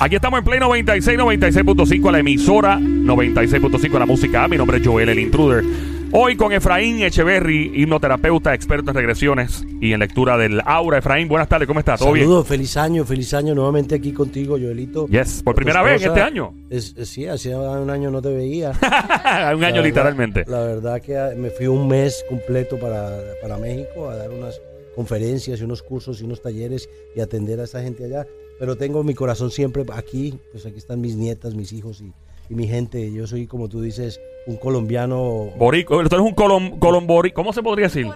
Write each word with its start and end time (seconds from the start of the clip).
Aquí 0.00 0.14
estamos 0.14 0.38
en 0.38 0.44
Play 0.44 0.60
96, 0.60 1.18
96.5, 1.18 2.12
la 2.12 2.20
emisora 2.20 2.78
96.5, 2.78 3.98
la 3.98 4.06
música. 4.06 4.46
Mi 4.46 4.56
nombre 4.56 4.78
es 4.78 4.86
Joel, 4.86 5.08
el 5.08 5.18
intruder. 5.18 5.64
Hoy 6.12 6.36
con 6.36 6.52
Efraín 6.52 7.02
Echeverry, 7.02 7.72
hipnoterapeuta, 7.74 8.54
experto 8.54 8.92
en 8.92 8.96
regresiones 8.96 9.66
y 9.80 9.92
en 9.92 10.00
lectura 10.00 10.38
del 10.38 10.62
aura. 10.64 10.98
Efraín, 10.98 11.26
buenas 11.28 11.48
tardes, 11.48 11.66
¿cómo 11.66 11.80
estás? 11.80 11.98
¿Todo 11.98 12.14
Saludos, 12.14 12.46
feliz 12.46 12.76
año, 12.76 13.04
feliz 13.04 13.34
año 13.34 13.54
nuevamente 13.54 13.96
aquí 13.96 14.12
contigo, 14.12 14.56
Joelito. 14.56 15.06
Yes, 15.08 15.42
por 15.42 15.54
primera 15.54 15.82
vez 15.82 16.02
este 16.02 16.22
año. 16.22 16.54
Es, 16.70 16.94
sí, 17.02 17.26
hacía 17.26 17.58
un 17.58 17.90
año 17.90 18.10
no 18.10 18.22
te 18.22 18.32
veía. 18.32 18.72
un 19.54 19.64
año 19.64 19.82
literalmente. 19.82 20.44
La 20.46 20.60
verdad 20.60 21.02
que 21.02 21.34
me 21.36 21.50
fui 21.50 21.66
un 21.66 21.88
mes 21.88 22.24
completo 22.28 22.78
para, 22.78 23.18
para 23.42 23.58
México 23.58 24.08
a 24.08 24.16
dar 24.16 24.30
unas 24.30 24.58
conferencias 24.98 25.60
y 25.60 25.62
unos 25.62 25.84
cursos 25.84 26.20
y 26.20 26.24
unos 26.24 26.42
talleres 26.42 26.90
y 27.14 27.20
atender 27.20 27.60
a 27.60 27.64
esa 27.64 27.80
gente 27.80 28.04
allá 28.04 28.26
pero 28.58 28.76
tengo 28.76 29.04
mi 29.04 29.14
corazón 29.14 29.50
siempre 29.50 29.84
aquí, 29.92 30.38
pues 30.50 30.66
aquí 30.66 30.78
están 30.78 31.00
mis 31.00 31.14
nietas, 31.14 31.54
mis 31.54 31.72
hijos 31.72 32.00
y, 32.00 32.12
mi 32.54 32.66
gente. 32.66 33.12
Yo 33.12 33.26
soy, 33.26 33.46
como 33.46 33.68
tú 33.68 33.82
dices, 33.82 34.20
un 34.46 34.56
colombiano. 34.56 35.50
Borico, 35.58 35.96
tú 36.08 36.16
eres 36.16 36.26
un 36.26 36.34
colom, 36.34 36.78
colombori, 36.78 37.30
¿cómo 37.30 37.52
se 37.52 37.62
podría 37.62 37.86
decir? 37.86 38.08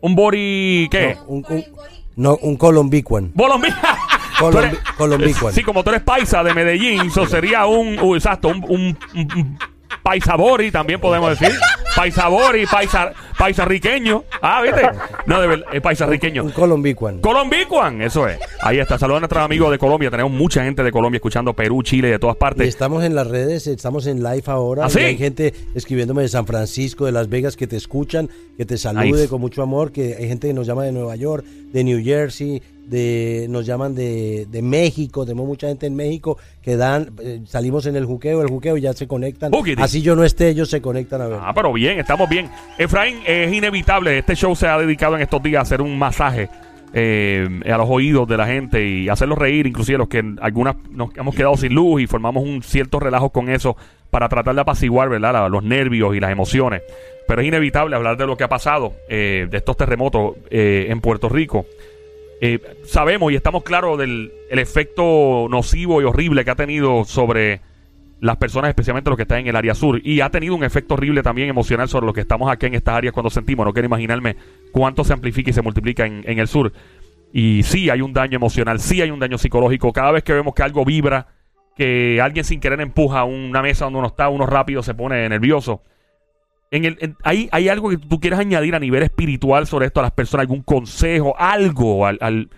Un 0.00 0.14
bori, 0.14 0.88
¿qué? 0.90 1.16
No, 1.16 1.24
un, 1.26 1.46
un, 1.50 1.64
no, 2.16 2.38
un 2.40 2.56
colombicuan. 2.56 3.32
colombicuan. 4.96 5.52
Sí, 5.52 5.62
como 5.62 5.82
tú 5.82 5.90
eres 5.90 6.02
paisa 6.02 6.42
de 6.44 6.54
Medellín, 6.54 7.08
eso 7.08 7.26
sería 7.26 7.66
un, 7.66 7.94
exacto, 8.14 8.48
un, 8.48 8.64
un, 8.68 8.98
un 9.14 9.58
paisa 10.02 10.36
bori, 10.36 10.70
también 10.70 11.00
podemos 11.00 11.38
decir. 11.38 11.56
paisa 11.96 12.28
bori, 12.28 12.66
paisa 12.66 13.12
Paisarriqueño. 13.40 14.24
Ah, 14.42 14.60
¿viste? 14.60 14.82
No, 15.24 15.40
de 15.40 15.46
verdad, 15.46 15.66
es 15.72 15.80
paisarriqueño. 15.80 16.44
Un 16.44 16.50
colombicuan. 16.50 17.20
Colombicuan, 17.20 18.02
eso 18.02 18.28
es. 18.28 18.38
Ahí 18.60 18.78
está. 18.78 18.98
Saludos 18.98 19.16
a 19.16 19.20
nuestros 19.20 19.42
amigos 19.42 19.70
de 19.70 19.78
Colombia. 19.78 20.10
Tenemos 20.10 20.30
mucha 20.30 20.62
gente 20.62 20.82
de 20.82 20.92
Colombia 20.92 21.16
escuchando 21.16 21.54
Perú, 21.54 21.82
Chile, 21.82 22.10
de 22.10 22.18
todas 22.18 22.36
partes. 22.36 22.66
Y 22.66 22.68
estamos 22.68 23.02
en 23.02 23.14
las 23.14 23.26
redes, 23.26 23.66
estamos 23.66 24.06
en 24.06 24.22
live 24.22 24.42
ahora. 24.44 24.84
¿Ah, 24.84 24.90
sí? 24.90 24.98
hay 24.98 25.16
gente 25.16 25.54
escribiéndome 25.74 26.20
de 26.20 26.28
San 26.28 26.46
Francisco, 26.46 27.06
de 27.06 27.12
Las 27.12 27.30
Vegas, 27.30 27.56
que 27.56 27.66
te 27.66 27.76
escuchan, 27.76 28.28
que 28.58 28.66
te 28.66 28.76
salude 28.76 29.26
con 29.26 29.40
mucho 29.40 29.62
amor, 29.62 29.90
que 29.90 30.16
hay 30.18 30.28
gente 30.28 30.48
que 30.48 30.52
nos 30.52 30.66
llama 30.66 30.84
de 30.84 30.92
Nueva 30.92 31.16
York, 31.16 31.42
de 31.46 31.82
New 31.82 32.04
Jersey, 32.04 32.62
de, 32.90 33.46
nos 33.48 33.64
llaman 33.64 33.94
de, 33.94 34.46
de, 34.50 34.62
México, 34.62 35.24
tenemos 35.24 35.46
mucha 35.46 35.68
gente 35.68 35.86
en 35.86 35.94
México 35.94 36.36
que 36.60 36.76
dan, 36.76 37.12
eh, 37.22 37.40
salimos 37.46 37.86
en 37.86 37.94
el 37.94 38.04
juqueo, 38.04 38.42
el 38.42 38.48
juqueo 38.48 38.76
y 38.76 38.80
ya 38.80 38.92
se 38.92 39.06
conectan. 39.06 39.52
Así 39.78 40.02
yo 40.02 40.16
no 40.16 40.24
esté, 40.24 40.48
ellos 40.48 40.68
se 40.68 40.82
conectan 40.82 41.22
a 41.22 41.28
ver. 41.28 41.38
Ah, 41.40 41.52
pero 41.54 41.72
bien, 41.72 42.00
estamos 42.00 42.28
bien. 42.28 42.50
Efraín, 42.78 43.18
es 43.24 43.52
inevitable, 43.52 44.18
este 44.18 44.34
show 44.34 44.54
se 44.56 44.66
ha 44.66 44.76
dedicado 44.76 45.14
en 45.14 45.22
estos 45.22 45.42
días 45.42 45.60
a 45.60 45.62
hacer 45.62 45.80
un 45.80 45.96
masaje 45.98 46.48
eh, 46.92 47.48
a 47.72 47.78
los 47.78 47.88
oídos 47.88 48.26
de 48.26 48.36
la 48.36 48.46
gente 48.46 48.84
y 48.84 49.08
hacerlos 49.08 49.38
reír, 49.38 49.68
inclusive 49.68 49.98
los 49.98 50.08
que 50.08 50.24
algunas 50.40 50.74
nos 50.90 51.16
hemos 51.16 51.34
quedado 51.34 51.56
sin 51.56 51.72
luz 51.72 52.02
y 52.02 52.08
formamos 52.08 52.42
un 52.42 52.62
cierto 52.64 52.98
relajo 52.98 53.30
con 53.30 53.48
eso 53.48 53.76
para 54.10 54.28
tratar 54.28 54.56
de 54.56 54.62
apaciguar 54.62 55.08
¿verdad? 55.08 55.48
los 55.48 55.62
nervios 55.62 56.16
y 56.16 56.20
las 56.20 56.32
emociones. 56.32 56.82
Pero 57.28 57.40
es 57.40 57.46
inevitable 57.46 57.94
hablar 57.94 58.16
de 58.16 58.26
lo 58.26 58.36
que 58.36 58.42
ha 58.42 58.48
pasado, 58.48 58.94
eh, 59.08 59.46
de 59.48 59.56
estos 59.56 59.76
terremotos 59.76 60.34
en 60.50 61.00
Puerto 61.00 61.28
Rico. 61.28 61.64
Eh, 62.40 62.58
sabemos 62.84 63.32
y 63.32 63.36
estamos 63.36 63.62
claros 63.62 63.98
del 63.98 64.32
efecto 64.50 65.46
nocivo 65.50 66.00
y 66.00 66.04
horrible 66.04 66.44
que 66.44 66.50
ha 66.50 66.56
tenido 66.56 67.04
sobre 67.04 67.60
las 68.20 68.36
personas, 68.36 68.70
especialmente 68.70 69.10
los 69.10 69.16
que 69.16 69.22
están 69.22 69.40
en 69.40 69.48
el 69.48 69.56
área 69.56 69.74
sur. 69.74 70.00
Y 70.04 70.20
ha 70.20 70.30
tenido 70.30 70.54
un 70.54 70.64
efecto 70.64 70.94
horrible 70.94 71.22
también 71.22 71.48
emocional 71.48 71.88
sobre 71.88 72.06
los 72.06 72.14
que 72.14 72.20
estamos 72.20 72.50
aquí 72.50 72.66
en 72.66 72.74
estas 72.74 72.96
áreas 72.96 73.12
cuando 73.12 73.30
sentimos. 73.30 73.66
No 73.66 73.72
quiero 73.72 73.86
imaginarme 73.86 74.36
cuánto 74.72 75.04
se 75.04 75.12
amplifica 75.12 75.50
y 75.50 75.52
se 75.52 75.62
multiplica 75.62 76.06
en, 76.06 76.22
en 76.26 76.38
el 76.38 76.48
sur. 76.48 76.72
Y 77.32 77.62
sí 77.62 77.90
hay 77.90 78.00
un 78.00 78.12
daño 78.12 78.36
emocional, 78.36 78.80
sí 78.80 79.00
hay 79.02 79.10
un 79.10 79.20
daño 79.20 79.38
psicológico. 79.38 79.92
Cada 79.92 80.10
vez 80.10 80.24
que 80.24 80.32
vemos 80.32 80.54
que 80.54 80.62
algo 80.62 80.84
vibra, 80.84 81.28
que 81.76 82.20
alguien 82.20 82.44
sin 82.44 82.60
querer 82.60 82.80
empuja 82.80 83.24
una 83.24 83.62
mesa 83.62 83.84
donde 83.84 84.00
uno 84.00 84.08
está, 84.08 84.28
uno 84.28 84.46
rápido 84.46 84.82
se 84.82 84.94
pone 84.94 85.28
nervioso. 85.28 85.82
En 86.70 86.84
el, 86.84 87.16
¿hay, 87.24 87.48
¿Hay 87.50 87.68
algo 87.68 87.90
que 87.90 87.96
tú 87.96 88.20
quieras 88.20 88.38
añadir 88.38 88.74
a 88.76 88.78
nivel 88.78 89.02
espiritual 89.02 89.66
sobre 89.66 89.86
esto 89.86 90.00
a 90.00 90.04
las 90.04 90.12
personas? 90.12 90.44
¿Algún 90.44 90.62
consejo? 90.62 91.34
¿Algo 91.36 92.06
al, 92.06 92.48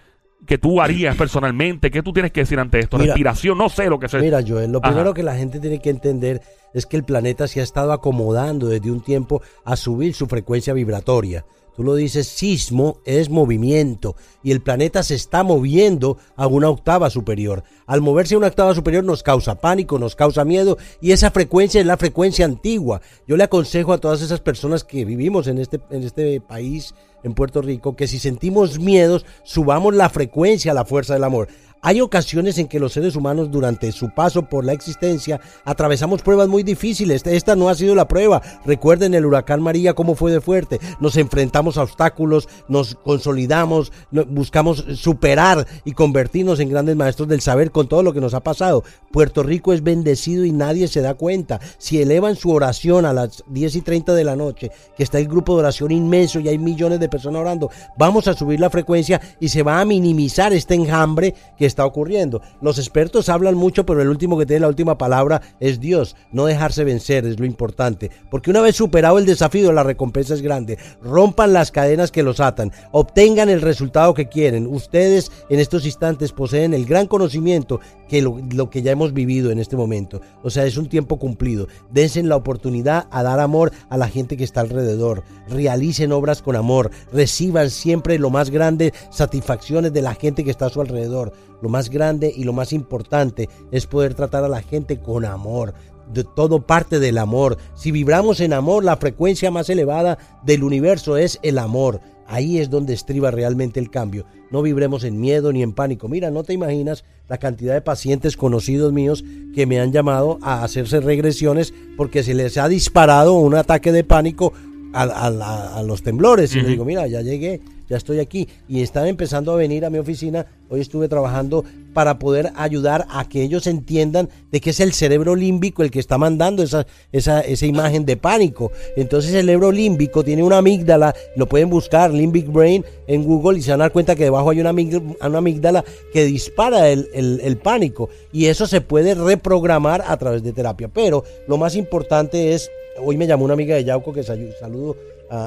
que 0.46 0.58
tú 0.58 0.82
harías 0.82 1.16
personalmente? 1.16 1.90
¿Qué 1.90 2.02
tú 2.02 2.12
tienes 2.12 2.30
que 2.30 2.40
decir 2.40 2.58
ante 2.58 2.80
esto? 2.80 2.98
¿Respiración? 2.98 3.56
No 3.56 3.70
sé 3.70 3.88
lo 3.88 3.98
que 3.98 4.08
sea. 4.08 4.20
Mira, 4.20 4.42
Joel, 4.46 4.70
lo 4.70 4.82
primero 4.82 5.14
que 5.14 5.22
la 5.22 5.34
gente 5.34 5.60
tiene 5.60 5.80
que 5.80 5.88
entender 5.88 6.42
es 6.74 6.84
que 6.84 6.98
el 6.98 7.04
planeta 7.04 7.48
se 7.48 7.60
ha 7.60 7.62
estado 7.62 7.92
acomodando 7.92 8.68
desde 8.68 8.90
un 8.90 9.00
tiempo 9.00 9.40
a 9.64 9.76
subir 9.76 10.12
su 10.14 10.26
frecuencia 10.26 10.74
vibratoria. 10.74 11.46
Tú 11.74 11.82
lo 11.82 11.94
dices, 11.94 12.28
sismo 12.28 12.98
es 13.04 13.30
movimiento 13.30 14.14
y 14.42 14.50
el 14.50 14.60
planeta 14.60 15.02
se 15.02 15.14
está 15.14 15.42
moviendo 15.42 16.18
a 16.36 16.46
una 16.46 16.68
octava 16.68 17.08
superior. 17.08 17.64
Al 17.86 18.02
moverse 18.02 18.34
a 18.34 18.38
una 18.38 18.48
octava 18.48 18.74
superior 18.74 19.04
nos 19.04 19.22
causa 19.22 19.54
pánico, 19.54 19.98
nos 19.98 20.14
causa 20.14 20.44
miedo 20.44 20.76
y 21.00 21.12
esa 21.12 21.30
frecuencia 21.30 21.80
es 21.80 21.86
la 21.86 21.96
frecuencia 21.96 22.44
antigua. 22.44 23.00
Yo 23.26 23.36
le 23.36 23.44
aconsejo 23.44 23.92
a 23.92 23.98
todas 23.98 24.20
esas 24.20 24.40
personas 24.40 24.84
que 24.84 25.04
vivimos 25.04 25.46
en 25.46 25.58
este, 25.58 25.80
en 25.90 26.02
este 26.02 26.40
país, 26.40 26.94
en 27.22 27.34
Puerto 27.34 27.62
Rico, 27.62 27.96
que 27.96 28.06
si 28.06 28.18
sentimos 28.18 28.78
miedos, 28.78 29.24
subamos 29.42 29.94
la 29.94 30.10
frecuencia 30.10 30.72
a 30.72 30.74
la 30.74 30.84
fuerza 30.84 31.14
del 31.14 31.24
amor. 31.24 31.48
Hay 31.84 32.00
ocasiones 32.00 32.58
en 32.58 32.68
que 32.68 32.78
los 32.78 32.92
seres 32.92 33.16
humanos 33.16 33.50
durante 33.50 33.90
su 33.90 34.10
paso 34.10 34.44
por 34.44 34.64
la 34.64 34.72
existencia 34.72 35.40
atravesamos 35.64 36.22
pruebas 36.22 36.46
muy 36.46 36.62
difíciles. 36.62 37.26
Esta 37.26 37.56
no 37.56 37.68
ha 37.68 37.74
sido 37.74 37.96
la 37.96 38.06
prueba. 38.06 38.40
Recuerden 38.64 39.14
el 39.14 39.26
huracán 39.26 39.60
María 39.60 39.92
cómo 39.92 40.14
fue 40.14 40.30
de 40.30 40.40
fuerte. 40.40 40.78
Nos 41.00 41.16
enfrentamos 41.16 41.78
a 41.78 41.82
obstáculos, 41.82 42.48
nos 42.68 42.94
consolidamos, 42.94 43.90
buscamos 44.12 44.84
superar 44.94 45.66
y 45.84 45.90
convertirnos 45.90 46.60
en 46.60 46.68
grandes 46.68 46.94
maestros 46.94 47.26
del 47.26 47.40
saber 47.40 47.72
con 47.72 47.88
todo 47.88 48.04
lo 48.04 48.12
que 48.12 48.20
nos 48.20 48.34
ha 48.34 48.44
pasado. 48.44 48.84
Puerto 49.10 49.42
Rico 49.42 49.72
es 49.72 49.82
bendecido 49.82 50.44
y 50.44 50.52
nadie 50.52 50.86
se 50.86 51.00
da 51.00 51.14
cuenta. 51.14 51.58
Si 51.78 52.00
elevan 52.00 52.36
su 52.36 52.52
oración 52.52 53.06
a 53.06 53.12
las 53.12 53.42
10 53.48 53.74
y 53.74 53.80
30 53.80 54.14
de 54.14 54.22
la 54.22 54.36
noche, 54.36 54.70
que 54.96 55.02
está 55.02 55.18
el 55.18 55.26
grupo 55.26 55.54
de 55.54 55.62
oración 55.62 55.90
inmenso 55.90 56.38
y 56.38 56.46
hay 56.46 56.58
millones 56.58 57.00
de 57.00 57.08
personas 57.08 57.40
orando, 57.40 57.70
vamos 57.98 58.28
a 58.28 58.34
subir 58.34 58.60
la 58.60 58.70
frecuencia 58.70 59.20
y 59.40 59.48
se 59.48 59.64
va 59.64 59.80
a 59.80 59.84
minimizar 59.84 60.52
este 60.52 60.74
enjambre 60.74 61.34
que 61.58 61.71
está 61.72 61.84
ocurriendo. 61.84 62.40
Los 62.60 62.78
expertos 62.78 63.28
hablan 63.28 63.56
mucho, 63.56 63.84
pero 63.84 64.00
el 64.00 64.08
último 64.08 64.38
que 64.38 64.46
tiene 64.46 64.60
la 64.60 64.68
última 64.68 64.96
palabra 64.96 65.42
es 65.58 65.80
Dios. 65.80 66.16
No 66.30 66.46
dejarse 66.46 66.84
vencer 66.84 67.26
es 67.26 67.40
lo 67.40 67.46
importante. 67.46 68.10
Porque 68.30 68.50
una 68.50 68.60
vez 68.60 68.76
superado 68.76 69.18
el 69.18 69.26
desafío, 69.26 69.72
la 69.72 69.82
recompensa 69.82 70.34
es 70.34 70.42
grande. 70.42 70.78
Rompan 71.02 71.52
las 71.52 71.72
cadenas 71.72 72.10
que 72.10 72.22
los 72.22 72.40
atan. 72.40 72.72
Obtengan 72.92 73.48
el 73.48 73.60
resultado 73.60 74.14
que 74.14 74.28
quieren. 74.28 74.66
Ustedes 74.66 75.32
en 75.48 75.58
estos 75.58 75.84
instantes 75.84 76.32
poseen 76.32 76.74
el 76.74 76.86
gran 76.86 77.06
conocimiento 77.06 77.80
que 78.08 78.20
lo, 78.22 78.70
que 78.70 78.82
ya 78.82 78.92
hemos 78.92 79.12
vivido 79.12 79.50
en 79.50 79.58
este 79.58 79.76
momento. 79.76 80.20
O 80.42 80.50
sea, 80.50 80.66
es 80.66 80.76
un 80.76 80.88
tiempo 80.88 81.18
cumplido. 81.18 81.68
Dense 81.90 82.22
la 82.22 82.36
oportunidad 82.36 83.06
a 83.10 83.22
dar 83.22 83.40
amor 83.40 83.72
a 83.88 83.96
la 83.96 84.08
gente 84.08 84.36
que 84.36 84.44
está 84.44 84.60
alrededor. 84.60 85.24
Realicen 85.48 86.12
obras 86.12 86.42
con 86.42 86.54
amor. 86.54 86.90
Reciban 87.12 87.70
siempre 87.70 88.18
lo 88.18 88.30
más 88.30 88.50
grande 88.50 88.92
satisfacciones 89.10 89.92
de 89.92 90.02
la 90.02 90.14
gente 90.14 90.44
que 90.44 90.50
está 90.50 90.66
a 90.66 90.70
su 90.70 90.80
alrededor. 90.80 91.32
Lo 91.62 91.68
más 91.68 91.88
grande 91.88 92.32
y 92.34 92.44
lo 92.44 92.52
más 92.52 92.72
importante 92.72 93.48
es 93.70 93.86
poder 93.86 94.14
tratar 94.14 94.44
a 94.44 94.48
la 94.48 94.62
gente 94.62 94.98
con 95.00 95.24
amor. 95.24 95.74
De 96.12 96.24
todo 96.24 96.66
parte 96.66 96.98
del 96.98 97.16
amor. 97.16 97.56
Si 97.74 97.92
vibramos 97.92 98.40
en 98.40 98.52
amor, 98.52 98.84
la 98.84 98.96
frecuencia 98.96 99.50
más 99.50 99.70
elevada 99.70 100.18
del 100.44 100.64
universo 100.64 101.16
es 101.16 101.38
el 101.42 101.58
amor. 101.58 102.00
Ahí 102.26 102.58
es 102.58 102.70
donde 102.70 102.94
estriba 102.94 103.30
realmente 103.30 103.78
el 103.78 103.90
cambio. 103.90 104.26
No 104.50 104.62
vibremos 104.62 105.04
en 105.04 105.20
miedo 105.20 105.52
ni 105.52 105.62
en 105.62 105.72
pánico. 105.72 106.08
Mira, 106.08 106.30
no 106.30 106.42
te 106.44 106.52
imaginas 106.52 107.04
la 107.28 107.38
cantidad 107.38 107.74
de 107.74 107.80
pacientes 107.80 108.36
conocidos 108.36 108.92
míos 108.92 109.24
que 109.54 109.66
me 109.66 109.80
han 109.80 109.92
llamado 109.92 110.38
a 110.42 110.64
hacerse 110.64 111.00
regresiones 111.00 111.72
porque 111.96 112.22
se 112.22 112.34
les 112.34 112.58
ha 112.58 112.68
disparado 112.68 113.34
un 113.34 113.54
ataque 113.54 113.92
de 113.92 114.04
pánico 114.04 114.52
a, 114.92 115.82
los 115.84 116.02
temblores. 116.02 116.54
Y 116.54 116.60
le 116.60 116.68
digo, 116.68 116.84
mira, 116.84 117.06
ya 117.06 117.22
llegué, 117.22 117.60
ya 117.92 117.98
estoy 117.98 118.20
aquí. 118.20 118.48
Y 118.68 118.80
están 118.80 119.06
empezando 119.06 119.52
a 119.52 119.56
venir 119.56 119.84
a 119.84 119.90
mi 119.90 119.98
oficina. 119.98 120.46
Hoy 120.70 120.80
estuve 120.80 121.08
trabajando 121.08 121.62
para 121.92 122.18
poder 122.18 122.50
ayudar 122.56 123.06
a 123.10 123.28
que 123.28 123.42
ellos 123.42 123.66
entiendan 123.66 124.30
de 124.50 124.60
que 124.62 124.70
es 124.70 124.80
el 124.80 124.94
cerebro 124.94 125.36
límbico 125.36 125.82
el 125.82 125.90
que 125.90 125.98
está 125.98 126.16
mandando 126.16 126.62
esa, 126.62 126.86
esa, 127.12 127.42
esa 127.42 127.66
imagen 127.66 128.06
de 128.06 128.16
pánico. 128.16 128.72
Entonces 128.96 129.34
el 129.34 129.42
cerebro 129.42 129.70
límbico 129.70 130.24
tiene 130.24 130.42
una 130.42 130.58
amígdala, 130.58 131.14
lo 131.36 131.46
pueden 131.46 131.68
buscar, 131.68 132.10
Limbic 132.10 132.50
Brain, 132.50 132.82
en 133.06 133.24
Google 133.24 133.58
y 133.58 133.62
se 133.62 133.72
van 133.72 133.82
a 133.82 133.84
dar 133.84 133.92
cuenta 133.92 134.16
que 134.16 134.24
debajo 134.24 134.48
hay 134.48 134.60
una 134.60 134.70
amígdala, 134.70 135.84
que 136.14 136.24
dispara 136.24 136.88
el, 136.88 137.10
el, 137.12 137.56
pánico. 137.58 138.08
Y 138.32 138.46
eso 138.46 138.66
se 138.66 138.80
puede 138.80 139.14
reprogramar 139.14 140.02
a 140.06 140.16
través 140.16 140.42
de 140.42 140.54
terapia. 140.54 140.88
Pero 140.88 141.24
lo 141.46 141.58
más 141.58 141.76
importante 141.76 142.54
es, 142.54 142.70
hoy 142.98 143.18
me 143.18 143.26
llamó 143.26 143.44
una 143.44 143.52
amiga 143.52 143.76
de 143.76 143.84
Yauco 143.84 144.14
que 144.14 144.22
saludo 144.22 144.96
a, 145.28 145.44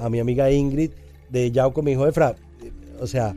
a, 0.00 0.06
a 0.06 0.10
mi 0.10 0.18
amiga 0.18 0.50
Ingrid 0.50 0.90
de 1.34 1.50
Yauco, 1.50 1.82
me 1.82 1.90
dijo, 1.90 2.06
Efra, 2.06 2.36
o 3.00 3.06
sea, 3.06 3.34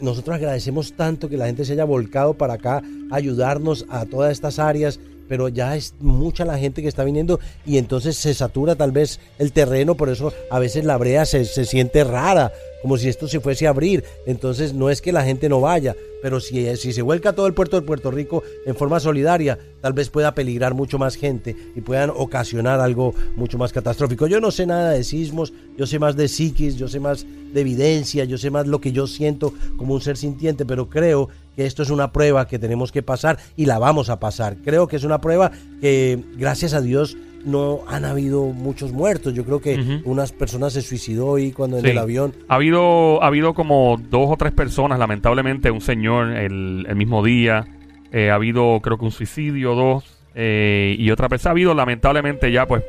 nosotros 0.00 0.36
agradecemos 0.36 0.94
tanto 0.94 1.28
que 1.28 1.36
la 1.36 1.46
gente 1.46 1.64
se 1.64 1.72
haya 1.72 1.84
volcado 1.84 2.34
para 2.34 2.54
acá, 2.54 2.82
ayudarnos 3.10 3.86
a 3.90 4.06
todas 4.06 4.32
estas 4.32 4.58
áreas, 4.58 5.00
pero 5.28 5.48
ya 5.48 5.74
es 5.76 5.94
mucha 6.00 6.44
la 6.44 6.58
gente 6.58 6.80
que 6.80 6.88
está 6.88 7.02
viniendo 7.02 7.40
y 7.66 7.78
entonces 7.78 8.16
se 8.16 8.34
satura 8.34 8.76
tal 8.76 8.92
vez 8.92 9.20
el 9.38 9.52
terreno, 9.52 9.96
por 9.96 10.10
eso 10.10 10.32
a 10.50 10.58
veces 10.58 10.84
la 10.84 10.96
brea 10.96 11.26
se, 11.26 11.44
se 11.44 11.64
siente 11.64 12.04
rara 12.04 12.52
como 12.84 12.98
si 12.98 13.08
esto 13.08 13.26
se 13.26 13.40
fuese 13.40 13.66
a 13.66 13.70
abrir. 13.70 14.04
Entonces 14.26 14.74
no 14.74 14.90
es 14.90 15.00
que 15.00 15.10
la 15.10 15.24
gente 15.24 15.48
no 15.48 15.58
vaya, 15.58 15.96
pero 16.20 16.38
si, 16.38 16.76
si 16.76 16.92
se 16.92 17.00
vuelca 17.00 17.32
todo 17.32 17.46
el 17.46 17.54
puerto 17.54 17.80
de 17.80 17.86
Puerto 17.86 18.10
Rico 18.10 18.42
en 18.66 18.76
forma 18.76 19.00
solidaria, 19.00 19.58
tal 19.80 19.94
vez 19.94 20.10
pueda 20.10 20.34
peligrar 20.34 20.74
mucho 20.74 20.98
más 20.98 21.16
gente 21.16 21.56
y 21.74 21.80
puedan 21.80 22.10
ocasionar 22.14 22.80
algo 22.80 23.14
mucho 23.36 23.56
más 23.56 23.72
catastrófico. 23.72 24.26
Yo 24.26 24.38
no 24.38 24.50
sé 24.50 24.66
nada 24.66 24.90
de 24.90 25.02
sismos, 25.02 25.54
yo 25.78 25.86
sé 25.86 25.98
más 25.98 26.14
de 26.14 26.28
psiquis, 26.28 26.76
yo 26.76 26.86
sé 26.86 27.00
más 27.00 27.24
de 27.54 27.58
evidencia, 27.62 28.26
yo 28.26 28.36
sé 28.36 28.50
más 28.50 28.66
lo 28.66 28.82
que 28.82 28.92
yo 28.92 29.06
siento 29.06 29.54
como 29.78 29.94
un 29.94 30.02
ser 30.02 30.18
sintiente, 30.18 30.66
pero 30.66 30.90
creo 30.90 31.30
que 31.56 31.64
esto 31.64 31.82
es 31.82 31.88
una 31.88 32.12
prueba 32.12 32.46
que 32.46 32.58
tenemos 32.58 32.92
que 32.92 33.02
pasar 33.02 33.38
y 33.56 33.64
la 33.64 33.78
vamos 33.78 34.10
a 34.10 34.20
pasar. 34.20 34.58
Creo 34.62 34.88
que 34.88 34.96
es 34.96 35.04
una 35.04 35.22
prueba 35.22 35.52
que, 35.80 36.22
gracias 36.36 36.74
a 36.74 36.82
Dios, 36.82 37.16
no 37.44 37.80
han 37.86 38.04
habido 38.04 38.46
muchos 38.46 38.92
muertos. 38.92 39.34
Yo 39.34 39.44
creo 39.44 39.60
que 39.60 40.00
unas 40.04 40.32
personas 40.32 40.72
se 40.72 40.82
suicidó 40.82 41.38
y 41.38 41.52
cuando 41.52 41.78
en 41.78 41.86
el 41.86 41.98
avión. 41.98 42.34
Ha 42.48 42.56
habido, 42.56 43.22
ha 43.22 43.26
habido 43.26 43.54
como 43.54 44.00
dos 44.10 44.30
o 44.30 44.36
tres 44.36 44.52
personas, 44.52 44.98
lamentablemente, 44.98 45.70
un 45.70 45.80
señor 45.80 46.30
el, 46.30 46.86
mismo 46.94 47.24
día. 47.24 47.66
Eh, 48.12 48.30
ha 48.30 48.34
habido, 48.34 48.80
creo 48.80 48.98
que 48.98 49.04
un 49.04 49.10
suicidio, 49.10 49.74
dos. 49.74 50.04
Eh, 50.34 50.96
y 50.98 51.10
otra 51.10 51.28
vez 51.28 51.46
ha 51.46 51.50
habido, 51.50 51.74
lamentablemente, 51.74 52.50
ya 52.50 52.66
pues. 52.66 52.82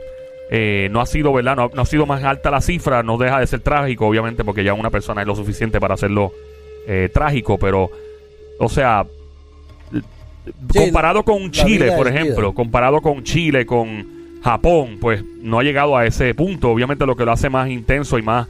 Eh, 0.52 0.90
no 0.92 1.02
ha 1.02 1.08
sido, 1.08 1.34
¿verdad? 1.34 1.56
No, 1.56 1.82
ha 1.82 1.86
sido 1.86 2.06
más 2.06 2.24
alta 2.24 2.52
la 2.52 2.62
cifra, 2.62 3.02
no 3.02 3.18
deja 3.18 3.40
de 3.40 3.48
ser 3.48 3.62
trágico, 3.62 4.06
obviamente, 4.06 4.44
porque 4.44 4.64
ya 4.64 4.76
una 4.76 4.92
persona 4.92 5.22
es 5.22 5.28
lo 5.28 5.36
suficiente 5.36 5.80
para 5.80 5.96
hacerlo 5.96 6.32
trágico, 7.12 7.58
pero, 7.58 7.90
o 8.60 8.70
sea, 8.70 9.08
comparado 10.72 11.24
con 11.24 11.50
Chile, 11.50 11.94
por 11.98 12.08
ejemplo, 12.08 12.54
comparado 12.54 13.02
con 13.02 13.24
Chile, 13.24 13.66
con 13.66 14.15
Japón, 14.46 15.00
pues 15.02 15.24
no 15.42 15.58
ha 15.58 15.64
llegado 15.64 15.98
a 15.98 16.06
ese 16.06 16.36
punto. 16.36 16.70
Obviamente 16.70 17.08
lo 17.08 17.16
que 17.16 17.26
lo 17.26 17.32
hace 17.32 17.50
más 17.50 17.68
intenso 17.68 18.20
y 18.20 18.22
más, 18.22 18.48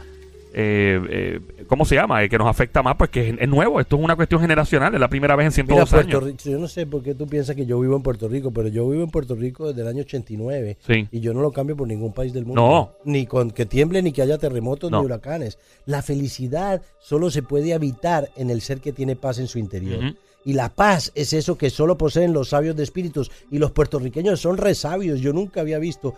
eh, 0.57 1.01
eh, 1.09 1.65
¿cómo 1.67 1.83
se 1.83 1.95
llama? 1.95 2.23
Eh, 2.23 2.29
que 2.29 2.37
nos 2.37 2.47
afecta 2.47 2.81
más, 2.81 2.95
pues 2.95 3.09
que 3.09 3.35
es, 3.37 3.49
nuevo. 3.49 3.81
Esto 3.81 3.97
es 3.97 4.01
una 4.01 4.15
cuestión 4.15 4.39
generacional, 4.39 4.93
es 4.93 5.01
la 5.01 5.09
primera 5.09 5.35
vez 5.35 5.47
en 5.47 5.51
102 5.51 5.91
Mira, 5.91 6.03
años. 6.03 6.43
yo 6.45 6.57
no 6.57 6.69
sé 6.69 6.87
por 6.87 7.03
qué 7.03 7.13
tú 7.13 7.27
piensas 7.27 7.57
que 7.57 7.65
yo 7.65 7.77
vivo 7.77 7.97
en 7.97 8.01
Puerto 8.01 8.29
Rico, 8.29 8.51
pero 8.51 8.69
yo 8.69 8.87
vivo 8.87 9.03
en 9.03 9.09
Puerto 9.09 9.35
Rico 9.35 9.67
desde 9.67 9.81
el 9.81 9.89
año 9.89 10.01
89 10.03 10.77
sí. 10.87 11.09
y 11.11 11.19
yo 11.19 11.33
no 11.33 11.41
lo 11.41 11.51
cambio 11.51 11.75
por 11.75 11.89
ningún 11.89 12.13
país 12.13 12.31
del 12.31 12.45
mundo. 12.45 12.61
No. 12.61 12.91
Ni 13.03 13.25
con 13.25 13.51
que 13.51 13.65
tiemble, 13.65 14.01
ni 14.01 14.13
que 14.13 14.21
haya 14.21 14.37
terremotos, 14.37 14.89
ni 14.89 14.97
huracanes. 14.97 15.59
La 15.85 16.01
felicidad 16.01 16.81
solo 16.99 17.29
se 17.29 17.43
puede 17.43 17.73
habitar 17.73 18.29
en 18.37 18.49
el 18.49 18.61
ser 18.61 18.79
que 18.79 18.93
tiene 18.93 19.17
paz 19.17 19.39
en 19.39 19.47
su 19.47 19.59
interior. 19.59 20.15
Y 20.45 20.53
la 20.53 20.69
paz 20.69 21.11
es 21.15 21.33
eso 21.33 21.57
que 21.57 21.71
solo 21.71 21.97
poseen 21.97 22.31
los 22.31 22.49
sabios 22.49 22.75
de 22.75 22.83
espíritus. 22.83 23.31
Y 23.51 23.57
los 23.57 23.71
puertorriqueños 23.71 24.39
son 24.39 24.57
resabios. 24.57 25.19
Yo 25.19 25.33
nunca 25.33 25.61
había 25.61 25.79
visto 25.79 26.13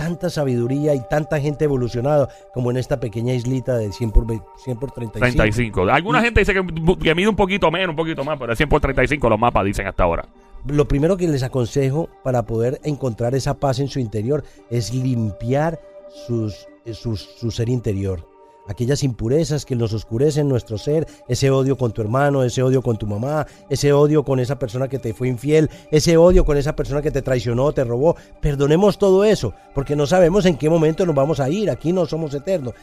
tanta 0.00 0.30
sabiduría 0.30 0.94
y 0.94 1.00
tanta 1.10 1.38
gente 1.38 1.66
evolucionada 1.66 2.26
como 2.54 2.70
en 2.70 2.78
esta 2.78 2.98
pequeña 2.98 3.34
islita 3.34 3.76
de 3.76 3.92
100 3.92 4.12
por, 4.12 4.26
100 4.64 4.78
por 4.78 4.92
35. 4.92 5.20
35. 5.20 5.90
Alguna 5.90 6.22
gente 6.22 6.40
dice 6.40 6.54
que, 6.54 7.14
mide 7.14 7.28
un 7.28 7.36
poquito 7.36 7.70
menos, 7.70 7.90
un 7.90 7.96
poquito 7.96 8.24
más, 8.24 8.38
pero 8.38 8.54
es 8.54 8.56
100 8.56 8.70
por 8.70 8.80
35 8.80 9.28
los 9.28 9.38
mapas 9.38 9.62
dicen 9.66 9.86
hasta 9.86 10.04
ahora. 10.04 10.26
Lo 10.64 10.88
primero 10.88 11.18
que 11.18 11.28
les 11.28 11.42
aconsejo 11.42 12.08
para 12.24 12.46
poder 12.46 12.80
encontrar 12.82 13.34
esa 13.34 13.52
paz 13.52 13.78
en 13.78 13.88
su 13.88 14.00
interior 14.00 14.42
es 14.70 14.94
limpiar 14.94 15.78
sus, 16.26 16.66
su 16.94 17.50
ser 17.50 17.68
interior 17.68 18.29
aquellas 18.70 19.02
impurezas 19.02 19.66
que 19.66 19.74
nos 19.74 19.92
oscurecen 19.92 20.48
nuestro 20.48 20.78
ser, 20.78 21.06
ese 21.26 21.50
odio 21.50 21.76
con 21.76 21.92
tu 21.92 22.02
hermano, 22.02 22.44
ese 22.44 22.62
odio 22.62 22.82
con 22.82 22.96
tu 22.96 23.06
mamá, 23.06 23.46
ese 23.68 23.92
odio 23.92 24.22
con 24.24 24.38
esa 24.38 24.58
persona 24.58 24.86
que 24.86 25.00
te 25.00 25.12
fue 25.12 25.26
infiel, 25.26 25.68
ese 25.90 26.16
odio 26.16 26.44
con 26.44 26.56
esa 26.56 26.76
persona 26.76 27.02
que 27.02 27.10
te 27.10 27.20
traicionó, 27.20 27.72
te 27.72 27.82
robó. 27.82 28.16
Perdonemos 28.40 28.96
todo 28.96 29.24
eso, 29.24 29.52
porque 29.74 29.96
no 29.96 30.06
sabemos 30.06 30.46
en 30.46 30.56
qué 30.56 30.70
momento 30.70 31.04
nos 31.04 31.16
vamos 31.16 31.40
a 31.40 31.50
ir, 31.50 31.68
aquí 31.68 31.92
no 31.92 32.06
somos 32.06 32.32
eternos. 32.32 32.74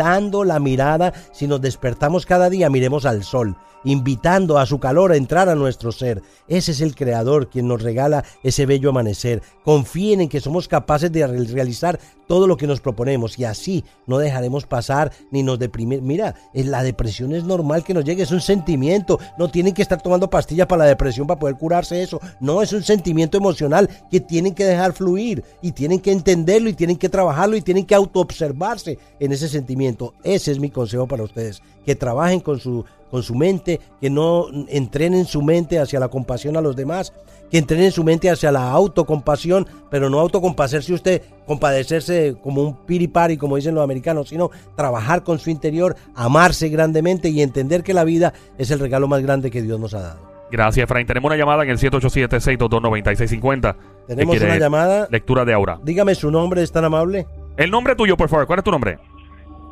Despertando 0.00 0.44
la 0.44 0.58
mirada, 0.58 1.12
si 1.30 1.46
nos 1.46 1.60
despertamos 1.60 2.24
cada 2.24 2.48
día, 2.48 2.70
miremos 2.70 3.04
al 3.04 3.22
sol 3.22 3.54
invitando 3.84 4.58
a 4.58 4.66
su 4.66 4.78
calor 4.78 5.12
a 5.12 5.16
entrar 5.16 5.48
a 5.48 5.54
nuestro 5.54 5.92
ser. 5.92 6.22
Ese 6.48 6.72
es 6.72 6.80
el 6.80 6.94
Creador 6.94 7.48
quien 7.48 7.68
nos 7.68 7.82
regala 7.82 8.24
ese 8.42 8.66
bello 8.66 8.90
amanecer. 8.90 9.42
Confíen 9.64 10.20
en 10.20 10.28
que 10.28 10.40
somos 10.40 10.68
capaces 10.68 11.10
de 11.12 11.26
realizar 11.26 11.98
todo 12.26 12.46
lo 12.46 12.56
que 12.56 12.66
nos 12.66 12.80
proponemos 12.80 13.38
y 13.38 13.44
así 13.44 13.84
no 14.06 14.18
dejaremos 14.18 14.64
pasar 14.64 15.10
ni 15.30 15.42
nos 15.42 15.58
deprimir. 15.58 16.00
Mira, 16.00 16.36
la 16.54 16.82
depresión 16.82 17.34
es 17.34 17.42
normal 17.44 17.82
que 17.82 17.94
nos 17.94 18.04
llegue, 18.04 18.22
es 18.22 18.30
un 18.30 18.40
sentimiento. 18.40 19.18
No 19.36 19.50
tienen 19.50 19.74
que 19.74 19.82
estar 19.82 20.00
tomando 20.00 20.30
pastillas 20.30 20.66
para 20.66 20.84
la 20.84 20.90
depresión 20.90 21.26
para 21.26 21.40
poder 21.40 21.56
curarse 21.56 22.02
eso. 22.02 22.20
No, 22.38 22.62
es 22.62 22.72
un 22.72 22.84
sentimiento 22.84 23.36
emocional 23.36 23.88
que 24.10 24.20
tienen 24.20 24.54
que 24.54 24.64
dejar 24.64 24.92
fluir 24.92 25.42
y 25.60 25.72
tienen 25.72 25.98
que 25.98 26.12
entenderlo 26.12 26.68
y 26.68 26.74
tienen 26.74 26.96
que 26.96 27.08
trabajarlo 27.08 27.56
y 27.56 27.62
tienen 27.62 27.84
que 27.84 27.94
autoobservarse 27.94 28.98
en 29.18 29.32
ese 29.32 29.48
sentimiento. 29.48 29.89
Ese 30.22 30.52
es 30.52 30.60
mi 30.60 30.70
consejo 30.70 31.06
para 31.06 31.22
ustedes, 31.22 31.62
que 31.84 31.94
trabajen 31.94 32.40
con 32.40 32.60
su 32.60 32.84
con 33.10 33.22
su 33.22 33.34
mente, 33.34 33.80
que 34.00 34.08
no 34.08 34.46
entrenen 34.68 35.24
su 35.24 35.42
mente 35.42 35.78
hacia 35.78 36.00
la 36.00 36.08
compasión 36.08 36.56
a 36.56 36.60
los 36.60 36.76
demás, 36.76 37.12
que 37.50 37.58
entrenen 37.58 37.90
su 37.90 38.04
mente 38.04 38.30
hacia 38.30 38.52
la 38.52 38.70
autocompasión, 38.70 39.66
pero 39.90 40.08
no 40.08 40.20
autocompadecerse 40.20 40.94
usted, 40.94 41.22
compadecerse 41.46 42.36
como 42.40 42.62
un 42.62 42.86
piripari, 42.86 43.36
como 43.36 43.56
dicen 43.56 43.74
los 43.74 43.82
americanos, 43.82 44.28
sino 44.28 44.50
trabajar 44.76 45.24
con 45.24 45.40
su 45.40 45.50
interior, 45.50 45.96
amarse 46.14 46.68
grandemente 46.68 47.28
y 47.30 47.42
entender 47.42 47.82
que 47.82 47.94
la 47.94 48.04
vida 48.04 48.32
es 48.58 48.70
el 48.70 48.78
regalo 48.78 49.08
más 49.08 49.22
grande 49.22 49.50
que 49.50 49.62
Dios 49.62 49.80
nos 49.80 49.94
ha 49.94 50.02
dado. 50.02 50.30
Gracias, 50.52 50.84
Efraín. 50.84 51.06
Tenemos 51.06 51.28
una 51.28 51.36
llamada 51.36 51.62
en 51.62 51.70
el 51.70 51.78
787-622-9650. 51.78 53.76
Tenemos 54.08 54.40
una 54.40 54.58
llamada. 54.58 55.06
Lectura 55.10 55.44
de 55.44 55.52
Aura. 55.52 55.78
Dígame 55.82 56.14
su 56.16 56.30
nombre, 56.30 56.62
¿es 56.62 56.72
tan 56.72 56.84
amable? 56.84 57.26
El 57.56 57.70
nombre 57.70 57.94
tuyo, 57.94 58.16
por 58.16 58.28
favor. 58.28 58.46
¿Cuál 58.46 58.58
es 58.58 58.64
tu 58.64 58.72
nombre? 58.72 58.98